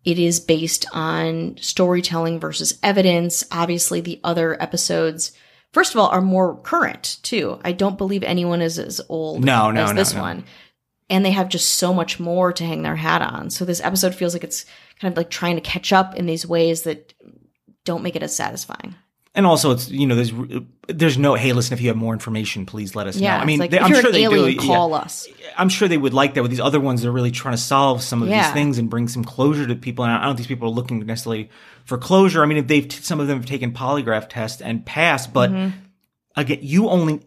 [0.07, 3.45] It is based on storytelling versus evidence.
[3.51, 5.33] Obviously, the other episodes,
[5.73, 7.61] first of all, are more current too.
[7.65, 10.21] I don't believe anyone is as old No, no, as no, this no.
[10.23, 10.45] one.
[11.11, 13.51] And they have just so much more to hang their hat on.
[13.51, 14.65] So this episode feels like it's
[15.01, 17.13] kind of like trying to catch up in these ways that
[17.85, 18.95] don't make it as satisfying.
[19.37, 20.33] And also, it's you know, there's
[20.89, 23.43] there's no hey, listen, if you have more information, please let us Yeah, know.
[23.43, 24.67] I mean, like, they, I'm sure they alien, do.
[24.67, 24.97] call yeah.
[24.97, 25.29] us.
[25.59, 27.03] I'm sure they would like that with these other ones.
[27.03, 28.43] They're really trying to solve some of Yeah.
[28.45, 30.05] these things and bring some closure to people.
[30.07, 31.51] And I don't think people are looking necessarily
[31.85, 32.43] for closure.
[32.43, 35.77] I mean, if they've some of them have taken polygraph tests and passed, but Mm-hmm.
[36.35, 37.21] again, you only.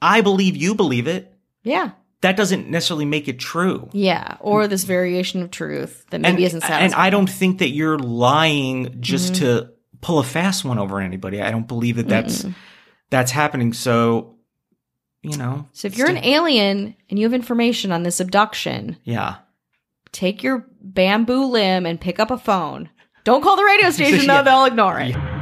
[0.00, 1.32] I believe you believe it.
[1.64, 1.90] Yeah.
[2.20, 3.88] That doesn't necessarily make it true.
[3.92, 4.36] Yeah.
[4.40, 6.84] Or this variation of truth that maybe and, isn't satisfying.
[6.84, 9.44] and I don't think that you're lying just Mm-hmm.
[9.44, 9.72] to
[10.06, 11.42] pull a fast one over anybody.
[11.42, 12.46] I don't believe that that's
[13.10, 13.72] that's happening.
[13.72, 14.36] So,
[15.20, 15.66] you know.
[15.72, 19.38] so if you're an alien and you have information on this abduction, yeah.
[20.12, 22.88] take your bamboo limb and pick up a phone.
[23.24, 24.42] Don't call the radio station Yeah.
[24.42, 25.35] though, they'll ignore it.